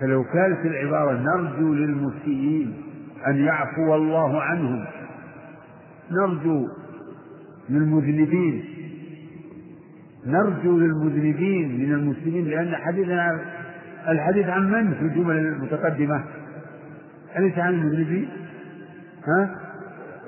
[0.00, 2.82] فلو كانت العبارة نرجو للمسيئين
[3.26, 4.84] أن يعفو الله عنهم
[6.10, 6.68] نرجو
[7.68, 8.64] للمذنبين
[10.26, 13.40] نرجو للمذنبين من المسلمين لأن حديثنا
[14.08, 16.24] الحديث عن من في الجمل المتقدمة؟
[17.36, 18.28] أليس عن المذنبين؟
[19.26, 19.67] ها؟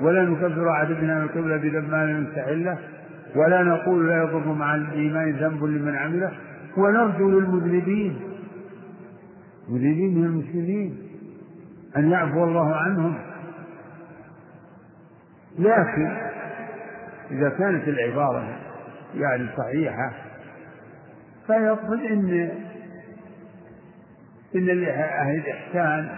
[0.01, 2.79] ولا نكفر أحدنا من القبلة بذنب ما لم يستحله
[3.37, 6.33] ولا نقول لا يضر مع الإيمان ذنب لمن عمله
[6.77, 8.21] ونرجو للمذنبين.
[9.69, 10.99] مذنبين من المسلمين
[11.97, 13.15] أن يعفو الله عنهم.
[15.59, 16.11] لكن
[17.31, 18.59] إذا كانت العبارة
[19.15, 20.13] يعني صحيحة
[21.47, 22.51] فيقصد إن
[24.55, 26.09] إن أهل الإحسان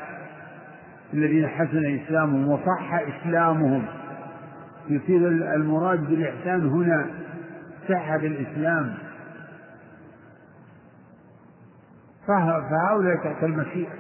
[1.15, 3.85] الذين حسن إسلامهم وصح إسلامهم.
[4.89, 7.07] يصير المراد بالإحسان هنا
[7.89, 8.95] صحة الإسلام.
[12.27, 13.93] فهؤلاء تحت المشيئة.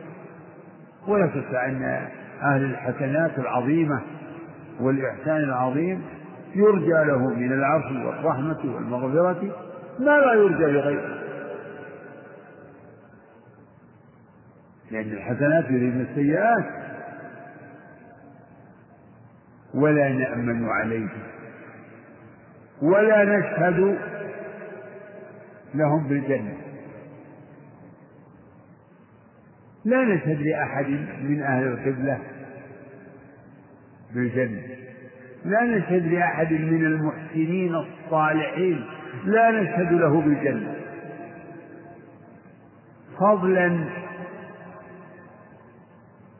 [1.09, 2.09] ولا شك أن
[2.43, 4.01] أهل الحسنات العظيمة
[4.80, 6.02] والإحسان العظيم
[6.55, 9.43] يرجى له من العفو والرحمة والمغفرة
[9.98, 11.18] ما لا يرجى لغيره.
[14.90, 16.81] لأن الحسنات يريد السيئات.
[19.74, 21.09] ولا نأمن عليه.
[22.82, 23.99] ولا نشهد
[25.74, 26.57] لهم بالجنة.
[29.85, 30.86] لا نشهد لأحد
[31.23, 32.19] من أهل القبلة
[34.15, 34.62] بالجنة.
[35.44, 38.85] لا نشهد لأحد من المحسنين الصالحين.
[39.24, 40.74] لا نشهد له بالجنة.
[43.20, 43.85] فضلا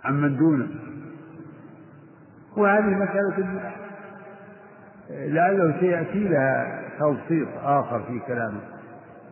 [0.05, 0.91] عمن دونه.
[2.57, 3.61] وهذه مسألة
[5.11, 8.61] لعله سيأتي لها تلصيق آخر في كلامه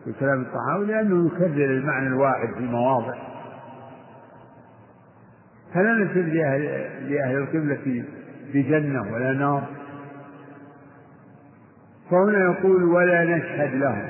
[0.03, 3.13] في كلام الطحاوي لأنه يكرر المعنى الواحد في مواضع
[5.73, 6.63] فلا نسب لأهل,
[7.09, 8.03] لأهل القبلة
[8.53, 9.63] بجنة ولا نار.
[12.11, 14.07] فهنا يقول ولا نشهد لهم.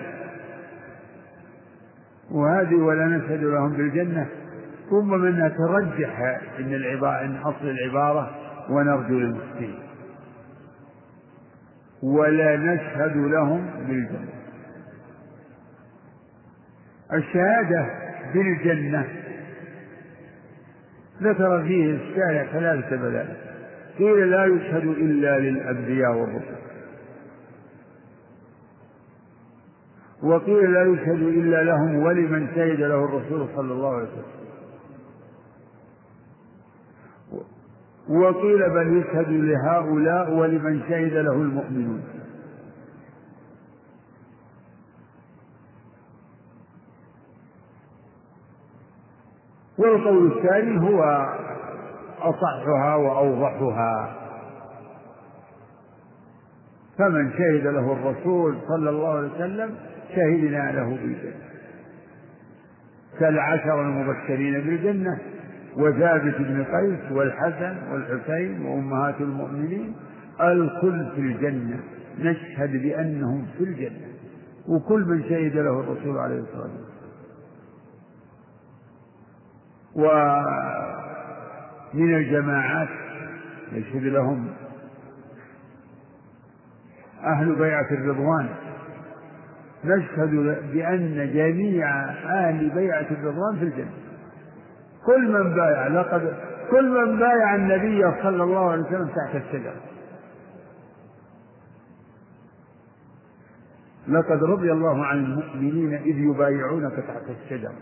[2.31, 4.27] وهذه ولا نشهد لهم بالجنة.
[4.91, 6.19] ربما أنها ترجح
[6.59, 8.29] إن العبارة إن أصل العبارة
[8.71, 9.79] ونرجو للمسلمين.
[12.03, 14.29] ولا نشهد لهم بالجنة.
[17.13, 17.85] الشهادة
[18.33, 19.07] بالجنة.
[21.21, 23.35] ذكر فيه الشارع ثلاثة بدائل.
[23.97, 26.61] قيل لا يشهد إلا للأنبياء والرسل.
[30.23, 34.40] وقيل لا يشهد إلا لهم ولمن شهد له الرسول صلى الله عليه وسلم.
[38.11, 42.03] وقيل بل يشهد لهؤلاء ولمن شهد له المؤمنون.
[49.77, 51.03] والقول الثاني هو
[52.19, 54.17] أصحها وأوضحها.
[56.97, 59.75] فمن شهد له الرسول صلى الله عليه وسلم
[60.15, 61.41] شهدنا له بالجنة.
[63.19, 65.30] كالعشر المبشرين بالجنة.
[65.77, 69.95] وثابت بن قيس والحسن والحسين وأمهات المؤمنين
[70.41, 71.79] الكل في الجنة
[72.19, 74.07] نشهد بأنهم في الجنة.
[74.67, 76.91] وكل من شهد له الرسول عليه الصلاة والسلام.
[81.93, 82.89] ومن الجماعات
[83.71, 84.47] يشهد لهم
[87.23, 88.49] أهل بيعة الرضوان.
[89.85, 90.29] نشهد
[90.73, 93.91] بأن جميع أهل بيعة الرضوان في الجنة.
[95.05, 96.33] كل من بايع لقد
[96.71, 99.75] كل من بايع النبي صلى الله عليه وسلم تحت الشجرة
[104.07, 107.73] لقد رضي الله عن المؤمنين إذ يبايعونك تحت الشجرة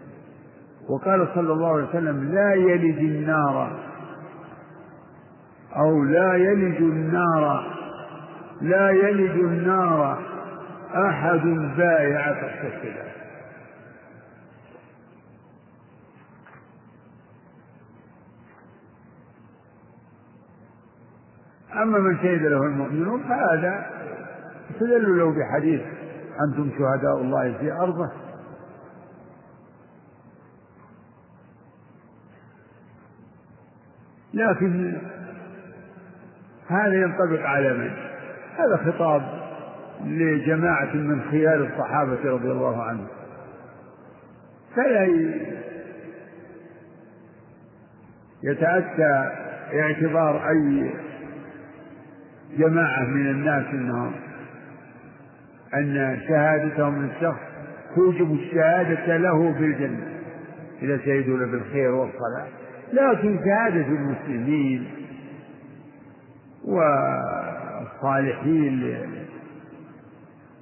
[0.89, 3.79] وقال صلى الله عليه وسلم لا يلج النار.
[5.75, 7.77] أو لا يلج النار.
[8.61, 10.19] لا يلج النار.
[10.95, 11.41] أحد
[11.77, 13.18] بايع تحت الشجرة
[21.73, 23.85] أما من شهد له المؤمنون فهذا
[24.71, 25.81] استدلوا له بحديث
[26.47, 28.09] أنتم شهداء الله في أرضه
[34.33, 34.97] لكن
[36.67, 37.91] هذا ينطبق على من؟
[38.57, 39.21] هذا خطاب
[40.05, 43.07] لجماعة من خيار الصحابة رضي الله عنهم
[44.75, 45.07] فلا
[48.43, 49.31] يتأتى
[49.73, 50.93] اعتبار أي
[52.57, 54.11] جماعة من الناس أنهم
[55.73, 57.39] أن شهادتهم للشخص
[57.95, 60.07] توجب الشهادة له بالجنة.
[60.81, 62.47] إذا شهدوا بالخير والصلاة.
[62.93, 64.87] لكن شهادة المسلمين
[67.99, 68.97] والصالحين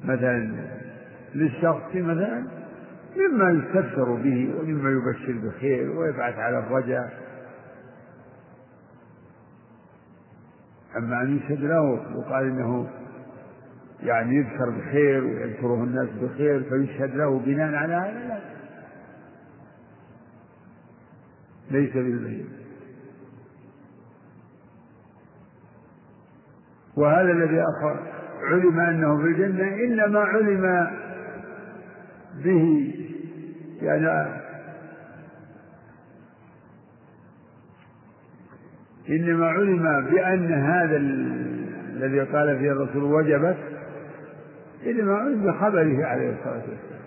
[0.05, 0.51] مثلا
[1.35, 2.43] للشخص مثلا
[3.17, 7.26] مما يستبشر به ومما يبشر بخير ويبعث على الرجاء.
[10.97, 11.81] أما أن يشهد له
[12.15, 12.87] وقال إنه
[14.03, 18.39] يعني يذكر بخير ويذكره الناس بخير فيشهد له بناء على هذا لا.
[21.71, 22.49] ليس بالبين
[26.97, 27.63] وهذا الذي
[28.43, 30.87] علم أنه في الجنة إنما علم
[32.43, 32.93] به
[33.81, 34.46] يعني
[39.09, 43.57] إنما علم بأن هذا الذي قال فيه الرسول وجبت
[44.85, 46.97] إنما علم بخبره عليه الصلاة والسلام.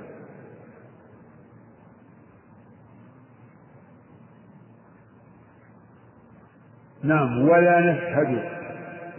[7.03, 8.51] نعم ولا نشهد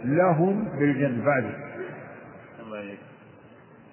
[0.04, 1.44] لهم بالجنة بعد.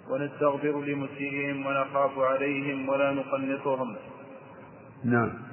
[0.09, 3.95] ونستغفر لمسيئهم ونخاف عليهم ولا نقنطهم.
[5.03, 5.48] نعم.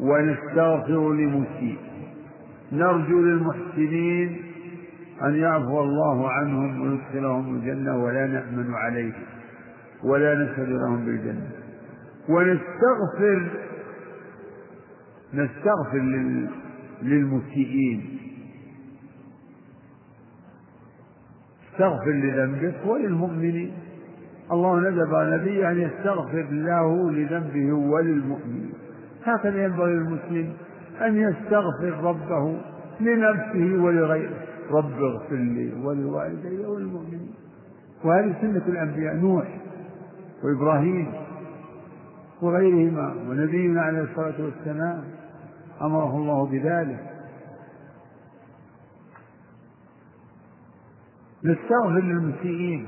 [0.00, 1.78] ونستغفر لمسيء.
[2.72, 4.42] نرجو للمحسنين
[5.22, 9.22] أن يعفو الله عنهم ويدخلهم الجنة ولا نأمن عليهم
[10.04, 11.50] ولا نشهد لهم بالجنة.
[12.28, 13.50] ونستغفر
[15.34, 15.98] نستغفر
[17.02, 18.18] للمسيئين.
[21.72, 23.72] استغفر لذنبك وللمؤمنين.
[24.52, 28.87] الله ندب نبيه أن يستغفر له لذنبه وللمؤمنين.
[29.34, 30.52] هكذا ينبغي للمسلم
[31.00, 32.60] أن يستغفر ربه
[33.00, 34.44] لنفسه ولغيره.
[34.70, 37.34] رب اغفر لي ولوالدي وللمؤمنين.
[38.04, 39.58] وهذه سنة الأنبياء نوح
[40.44, 41.12] وإبراهيم
[42.42, 45.04] وغيرهما ونبينا عليه الصلاة والسلام
[45.82, 47.00] أمره الله بذلك.
[51.44, 52.86] نستغفر للمسيئين.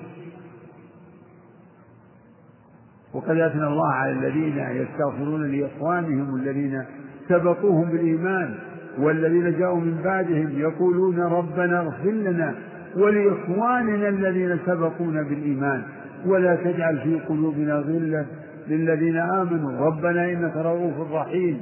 [3.14, 6.82] وقد أثنى الله على الذين يستغفرون لإخوانهم الذين
[7.28, 8.54] سبقوهم بالإيمان
[8.98, 12.54] والذين جاءوا من بعدهم يقولون ربنا اغفر لنا
[12.96, 15.82] ولإخواننا الذين سبقونا بالإيمان
[16.26, 18.24] ولا تجعل في قلوبنا غلا
[18.68, 19.86] للذين آمنوا.
[19.86, 21.60] ربنا إنك رؤوف رحيم.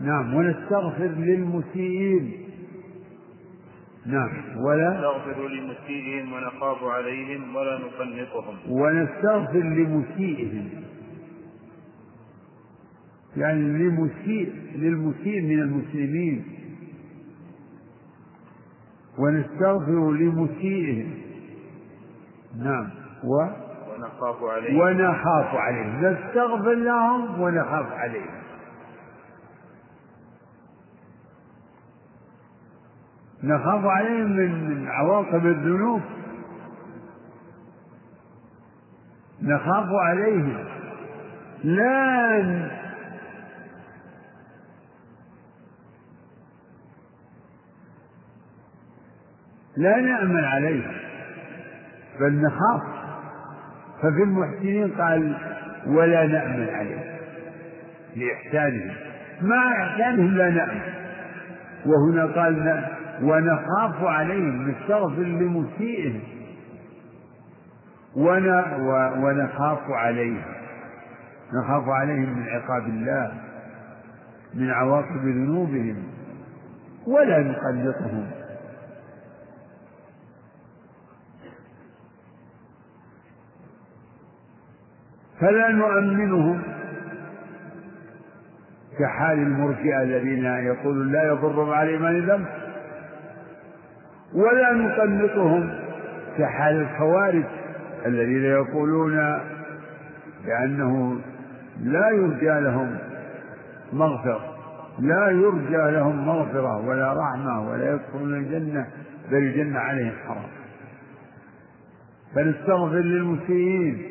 [0.00, 0.34] نعم.
[0.34, 2.32] ونستغفر للمسيئين.
[4.06, 4.56] نعم.
[4.56, 8.56] ولا نستغفر لمسيئهم ونخاف عليهم ولا نقنطهم.
[8.68, 10.68] ونستغفر لمسيئهم.
[13.36, 16.44] يعني لمسيء للمسيء من المسلمين.
[19.18, 21.14] ونستغفر لمسيئهم.
[22.58, 22.88] نعم.
[23.24, 24.80] و ونخاف عليهم.
[24.80, 26.06] ونخاف عليهم.
[26.06, 28.39] نستغفر لهم ونخاف عليهم.
[33.42, 36.00] نخاف عليهم من عواقب الذنوب.
[39.42, 40.64] نخاف عليهم.
[41.64, 42.40] لا
[49.76, 50.92] لا نأمن عليهم
[52.20, 52.82] بل نخاف.
[54.02, 55.36] ففي المحسنين قال
[55.86, 57.16] ولا نأمن عليهم.
[58.16, 58.94] لإحسانهم.
[59.42, 60.80] مع إحسانهم لا نأمن.
[61.86, 62.64] وهنا قال
[63.22, 66.20] ونخاف عليهم نستغفر لمسيئهم.
[69.22, 70.42] ونخاف عليهم.
[71.52, 73.32] نخاف عليهم من عقاب الله
[74.54, 76.02] من عواقب ذنوبهم
[77.06, 78.30] ولا نقلقهم.
[85.40, 86.62] فلا نؤمنهم.
[88.98, 92.59] كحال المرجئة الذين يقولون لا يضر مع الإيمان ذنب
[94.34, 95.70] ولا نقنطهم
[96.38, 97.44] كحال الخوارج
[98.06, 99.40] الذين يقولون
[100.46, 101.20] بأنه
[101.80, 102.98] لا يرجى لهم
[103.92, 104.56] مغفرة
[104.98, 108.86] لا يرجى لهم مغفرة ولا رحمة ولا يدخلون الجنة
[109.30, 110.50] بل الجنة عليهم حرام.
[112.34, 114.02] فنستغفر للمسيئين.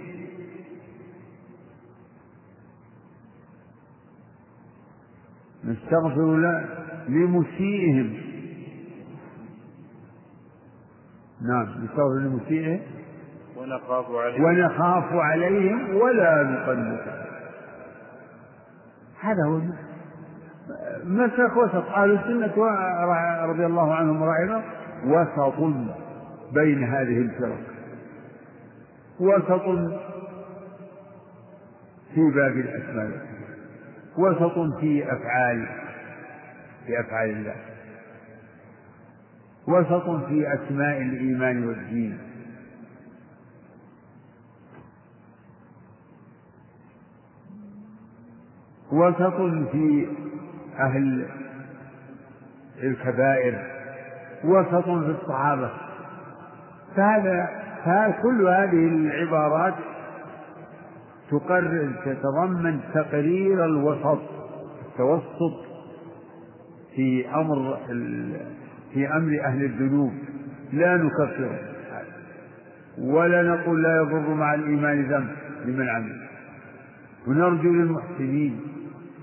[5.66, 6.36] نستغفر
[7.10, 8.19] لمسيئهم.
[11.42, 12.82] نعم نستغفر لمسيئهم
[13.58, 14.44] ونخاف عليهم.
[14.44, 17.20] ونخاف عليهم ولا نقلقهم
[19.22, 19.62] هذا هو
[21.04, 21.76] مسلك وسط.
[21.76, 22.54] أهل السنة
[23.46, 24.64] رضي الله عنهم ورحمه
[25.06, 25.60] وسط
[26.54, 27.60] بين هذه الفرق.
[29.20, 29.64] وسط
[32.16, 33.12] في باب الأسماء.
[34.18, 35.68] وسط في أفعال
[36.86, 37.56] في أفعال الله.
[39.70, 42.18] وسط في أسماء الإيمان والدين.
[48.92, 49.36] وسط
[49.72, 50.08] في
[50.80, 51.26] أهل
[52.84, 53.66] الكبائر.
[54.44, 55.72] وسط في الصحابة.
[56.96, 57.50] فهذا
[57.86, 59.74] فكل هذه العبارات
[61.32, 64.20] تقرر تتضمن تقرير الوسط
[64.86, 65.66] التوسط
[66.96, 67.78] في أمر
[68.94, 70.14] في أمر أهل الذنوب.
[70.74, 71.60] لا نكفر
[72.98, 75.30] ولا نقول لا يضر مع الإيمان ذنب
[75.66, 76.28] لمن عمل.
[77.28, 78.62] ونرجو للمحسنين.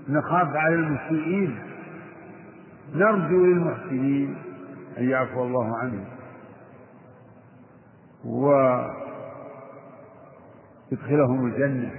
[0.09, 1.55] نخاف على المسيئين.
[2.95, 4.35] نرجو للمحسنين.
[4.97, 6.05] أن يعفو الله عنهم.
[10.91, 11.91] ويدخلهم الجنة.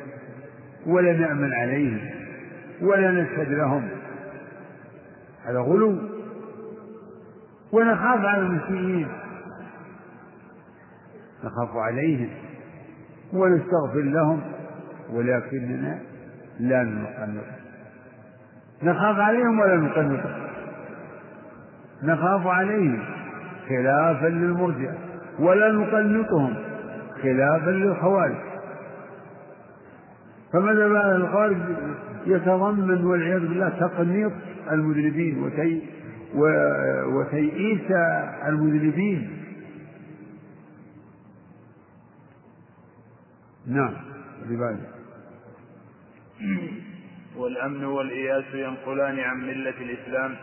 [0.86, 2.00] ولا نأمن عليهم.
[2.82, 3.88] ولا نشهد لهم.
[5.44, 6.07] هذا غلو.
[7.72, 9.08] ونخاف على المسيئين
[11.44, 12.28] نخاف عليهم.
[13.32, 14.40] ونستغفر لهم
[15.12, 15.98] ولكننا
[16.60, 17.44] لا نقنط.
[18.82, 20.20] نخاف عليهم ولا نقنط.
[22.02, 23.04] نخاف عليهم
[23.68, 24.92] خلافا للمرجع
[25.38, 26.54] ولا نقنطهم
[27.22, 28.36] خلافا للخوارج.
[30.52, 31.56] فماذا بعد الخوارج
[32.26, 34.32] يتضمن والعياذ بالله تقنيط
[34.72, 35.97] المذنبين وتي
[37.14, 37.90] وتيئيس
[38.46, 39.44] المذنبين
[43.66, 43.94] نعم
[44.46, 44.88] لبالي
[47.36, 50.36] والأمن والإياس ينقلان عن ملة الإسلام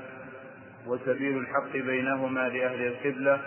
[0.87, 3.41] وسبيل الحق بينهما لأهل القبلة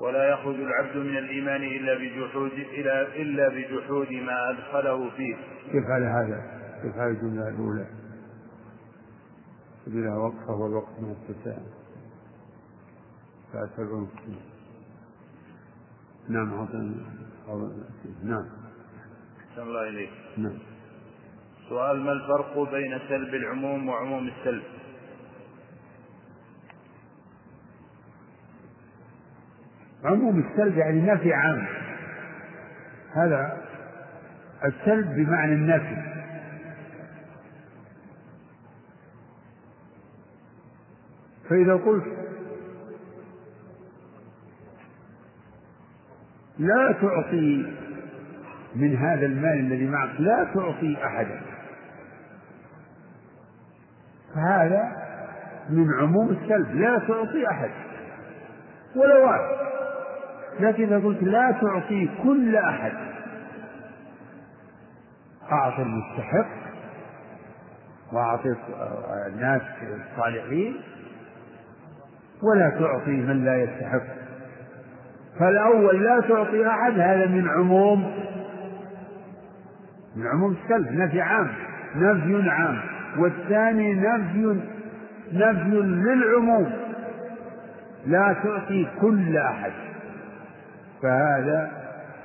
[0.00, 5.36] ولا يخرج العبد من الإيمان إلا بجحود إلا إلا بجحود ما أدخله فيه.
[5.72, 7.86] كيف على هذا؟ كيف على الجملة الأولى؟
[9.86, 11.66] بلا وقفة والوقت من التساءل.
[13.52, 14.06] فأسأل
[16.28, 16.94] نعم أعطنا
[18.22, 18.46] نعم.
[19.58, 20.10] الله إليك.
[20.36, 20.58] نعم.
[21.68, 24.62] سؤال ما الفرق بين سلب العموم وعموم السلب؟
[30.04, 31.66] عموم السلب يعني نفي عام
[33.12, 33.62] هذا
[34.64, 36.07] السلب بمعنى النفي
[41.48, 42.04] فإذا قلت
[46.58, 47.72] لا تعطي
[48.74, 51.40] من هذا المال الذي معك لا تعطي أحدا.
[54.34, 54.92] فهذا
[55.70, 57.70] من عموم السلب لا تعطي أحد.
[58.96, 59.58] ولا واحد.
[60.60, 62.92] لكن إذا قلت لا تعطي كل أحد
[65.52, 66.48] أعطي المستحق
[68.12, 68.54] وأعطي
[69.26, 70.76] الناس الصالحين
[72.42, 74.02] ولا تعطي من لا يستحق.
[75.38, 78.12] فالأول لا تعطي أحد هذا من عموم
[80.16, 81.48] من عموم السلب نفي عام
[81.96, 82.78] نفي عام.
[83.18, 84.60] والثاني نفي
[85.32, 86.72] نفي للعموم.
[88.06, 89.72] لا تعطي كل أحد.
[91.02, 91.70] فهذا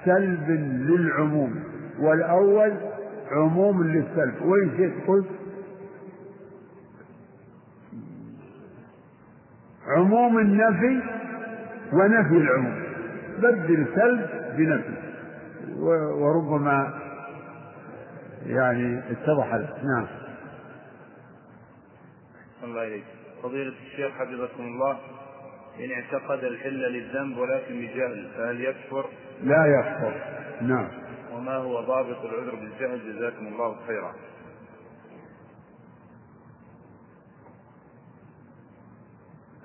[0.06, 0.50] سلب
[0.90, 1.64] للعموم.
[2.00, 2.74] والأول
[3.32, 5.28] عموم للسلب وين شئت قلت
[9.98, 11.02] عموم النفي
[11.94, 12.84] ونفي العموم.
[13.38, 14.94] بدل سلب بنفي.
[16.22, 16.94] وربما
[18.46, 19.54] يعني اتضح
[19.84, 20.08] نعم.
[22.64, 23.04] الله إليك.
[23.44, 24.98] فضيلة الشيخ حفظكم الله
[25.80, 29.06] إن اعتقد الحل للذنب ولكن بجهل فهل يكفر؟
[29.44, 30.14] لا يكفر.
[30.62, 30.88] نعم.
[31.34, 34.14] وما هو ضابط العذر بالجهل؟ جزاكم الله خيرا.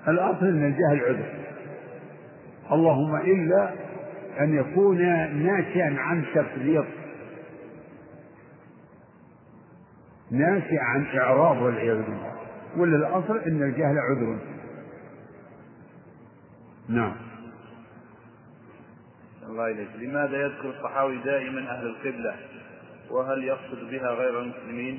[0.08, 1.48] الأصل أن الجهل عذر.
[2.72, 3.70] اللهم إلا
[4.40, 4.98] أن يكون
[5.42, 6.84] ناشئا عن تفريط.
[10.30, 12.32] ناشئ عن إعراض والعياذ بالله.
[12.76, 14.38] ولا الأصل أن الجهل عذر.
[16.88, 17.16] نعم.
[19.48, 19.88] الله إليك.
[19.98, 22.34] لماذا يذكر الصحاوي دائما أهل القبلة؟
[23.10, 24.98] وهل يقصد بها غير المسلمين؟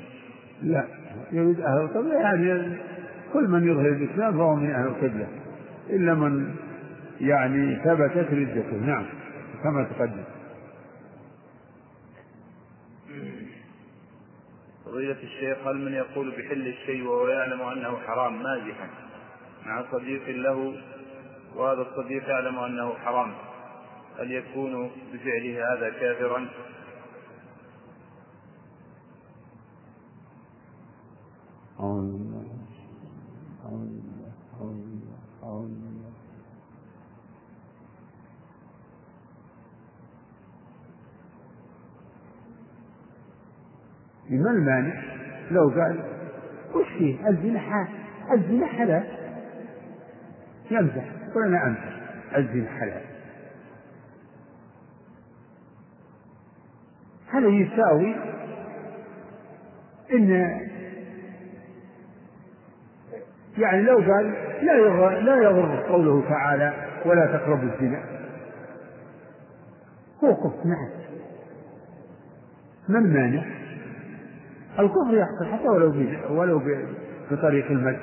[0.61, 0.87] لا.
[1.31, 2.77] يريد أهل القبلة؟ يعني
[3.33, 5.27] كل من يظهر الإسلام فهو من أهل القبلة
[5.89, 6.55] إلا من
[7.21, 9.05] يعني ثبتت ردته نعم
[9.63, 10.23] كما تقدم.
[14.85, 18.89] فضيلة الشيخ هل من يقول بحل الشيء وهو يعلم أنه حرام مازحا
[19.65, 20.75] مع صديق له
[21.55, 23.33] وهذا الصديق يعلم أنه حرام
[24.19, 26.47] هل يكون بفعله هذا كافرا؟
[31.79, 32.58] أعوذ بالله.
[44.31, 45.01] ما المانع؟
[45.51, 46.03] لو قال
[46.75, 47.87] وش فيه؟ الزنا
[48.33, 49.03] الزنا حلال.
[50.71, 51.05] يمزح.
[51.35, 51.99] قل أنا أمزح.
[52.37, 53.01] الزنا حلال.
[57.27, 58.15] هذا يساوي
[60.13, 60.68] إن
[63.59, 66.73] يعني لو قال لا يغر لا يغر قوله تعالى
[67.05, 68.03] ولا تقربوا الزنا.
[70.21, 70.89] كفر نعم
[72.89, 73.43] ما المانع؟
[74.79, 75.93] الكفر يحصل حتى ولو
[76.29, 76.61] ولو
[77.31, 77.99] بطريق المد.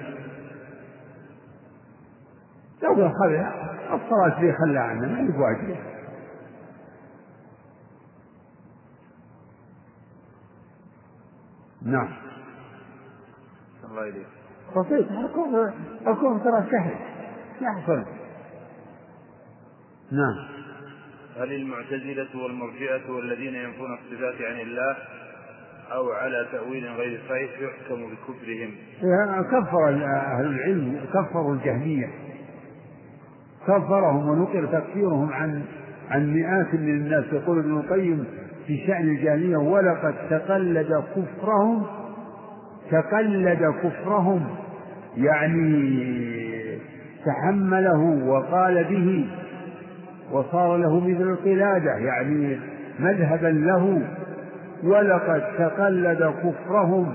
[2.83, 3.53] لو قال خلى
[3.93, 5.77] الصلاة فيه خلى عنه ما يواجبه
[11.83, 12.09] نعم.
[13.91, 14.27] الله إليك
[14.71, 15.11] بسيط.
[15.11, 15.73] الكفر
[16.07, 16.95] الكفر ترى سهل.
[17.61, 18.05] يحصل
[20.13, 20.37] نعم.
[21.41, 24.97] هل المعتزلة والمرجئة والذين ينفون الصفات عن الله
[25.93, 28.71] أو على تأويل غير صحيح يحكم بكفرهم؟
[29.43, 32.11] كفر أهل العلم كفروا الجهمية.
[33.63, 35.63] كفرهم ونقل تكفيرهم عن
[36.11, 37.25] عن مئات من الناس.
[37.33, 38.27] يقول ابن القيم
[38.67, 41.87] في شأن الجاهلية ولقد تقلد كفرهم
[42.91, 44.47] تقلد كفرهم
[45.17, 45.97] يعني
[47.27, 49.29] تحمله وقال به
[50.33, 52.59] وصار له مثل القلادة يعني
[52.99, 54.03] مذهبا له.
[54.83, 57.15] ولقد تقلد كفرهم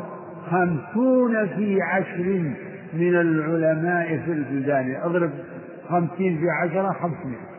[0.52, 2.54] خمسون في عشر
[2.94, 4.96] من العلماء في البلدان.
[5.04, 5.32] أضرب
[5.90, 7.52] خمسين في عشرة خمسمائة.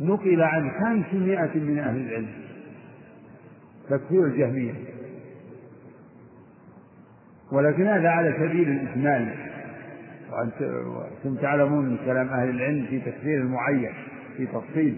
[0.00, 2.28] نقل عن خمسمائة من أهل العلم.
[3.90, 4.72] تكفير الجهمية.
[7.52, 9.34] ولكن هذا على سبيل الإجمال
[10.30, 13.92] وأنتم تعلمون من كلام أهل العلم في تكفير المعين
[14.36, 14.96] في تفصيل.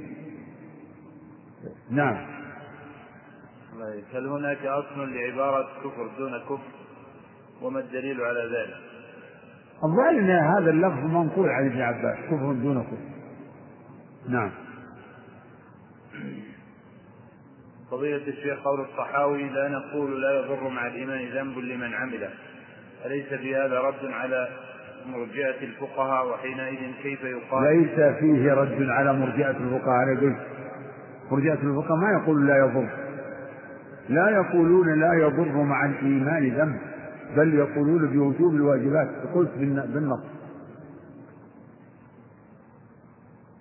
[1.91, 2.27] نعم.
[4.15, 6.79] هل هناك أصل لعبارة كفر دون كفر؟
[7.63, 8.77] وما الدليل على ذلك؟
[9.85, 12.97] الظاهر أن هذا اللفظ منقول عن ابن عباس كفر دون كفر.
[14.29, 14.51] نعم.
[17.91, 22.31] فضيلة الشيخ قول الصحاوي لا نقول لا يضر مع الإيمان ذنب لمن عمله.
[23.07, 24.49] أليس في هذا رد على
[25.07, 30.03] مرجئة الفقهاء وحينئذ كيف يقال؟ ليس فيه رد على مرجئة الفقهاء.
[30.03, 30.37] أنا قلت
[31.31, 32.89] مرجئة الفقهاء ما يقول لا يضر.
[34.09, 36.81] لا يقولون لا يضر مع الإيمان ذنب
[37.37, 39.09] بل يقولون بوجوب الواجبات.
[39.35, 39.51] قلت
[39.95, 40.25] بالنص.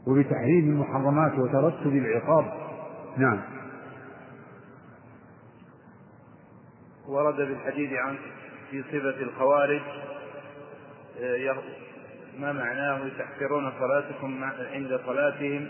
[0.08, 2.46] وبتحريم المحرمات وترتب العقاب.
[3.18, 3.57] نعم.
[7.08, 8.16] ورد في الحديث عن
[8.72, 9.82] في صفة الخوارج
[11.22, 11.56] آه،
[12.40, 14.44] ما معناه تحقرون صلاتكم
[14.74, 15.68] عند صلاتهم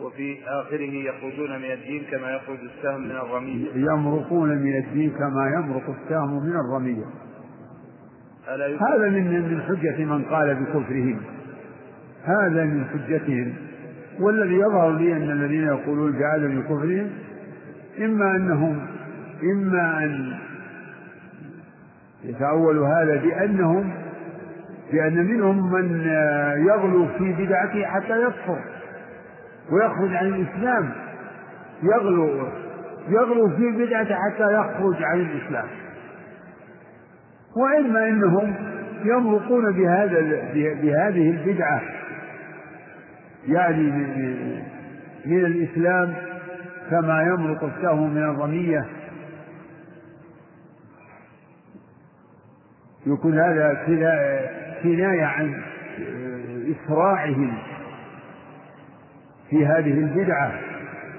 [0.00, 3.66] وفي آخره يخرجون من الدين كما يخرج السهم من الرمية.
[3.74, 7.04] يمرقون من الدين كما يمرق السهم من الرمية.
[8.80, 11.20] هذا من من حجة من قال بكفرهم.
[12.24, 13.54] هذا من حجتهم.
[14.20, 17.10] والذي يظهر لي أن الذين يقولون بعدم كفرهم
[17.98, 18.86] إما أنهم
[19.42, 20.38] إما أن
[22.26, 23.92] يتأول هذا بأنهم
[24.92, 26.06] بأن منهم من
[26.66, 28.58] يغلو في بدعته حتى يكفر
[29.72, 30.90] ويخرج عن الإسلام.
[31.82, 32.48] يغلو
[33.08, 35.66] يغلو في بدعته حتى يخرج عن الإسلام.
[37.56, 38.54] وإما أنهم
[39.04, 40.20] يمرقون بهذا
[40.54, 41.80] بهذه البدعة.
[43.48, 44.62] يعني من,
[45.26, 46.14] من الإسلام
[46.90, 48.86] كما يمرق السهم من الرمية.
[53.06, 53.84] يكون هذا
[54.82, 55.62] كناية عن
[56.70, 57.58] إسراعهم
[59.50, 60.52] في هذه البدعة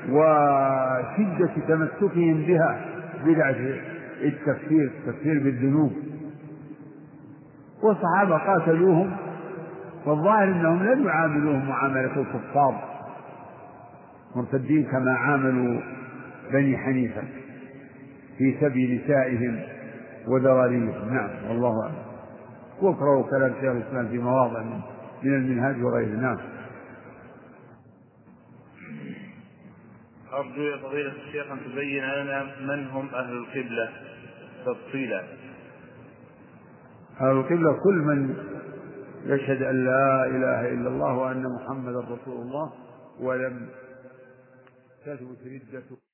[0.09, 2.85] وشدة تمسكهم بها
[3.25, 3.55] بدعة
[4.21, 5.93] التفسير التفسير بالذنوب.
[7.83, 9.11] والصحابة قاتلوهم
[10.05, 12.83] والظاهر إنهم لم يعاملوهم معاملة الكفار
[14.35, 15.81] مرتدين كما عاملوا
[16.53, 17.21] بني حنيفة
[18.37, 19.59] في سبي نسائهم.
[20.27, 22.05] وذراريهم نعم والله أعلم.
[22.81, 24.63] واقرأوا كلام شيخ الإسلام في مواضع
[25.23, 26.07] من المنهاج وغيره.
[26.07, 26.37] نعم.
[30.33, 33.89] أرجو يا فضيلة الشيخ أن تبين لنا من هم أهل القبلة
[34.65, 35.23] تفصيلا.
[37.21, 38.35] أهل القبلة كل من
[39.25, 42.73] يشهد أن لا إله إلا الله وأن محمدا رسول الله
[43.19, 43.69] ولم
[45.05, 46.06] تثبت ردته.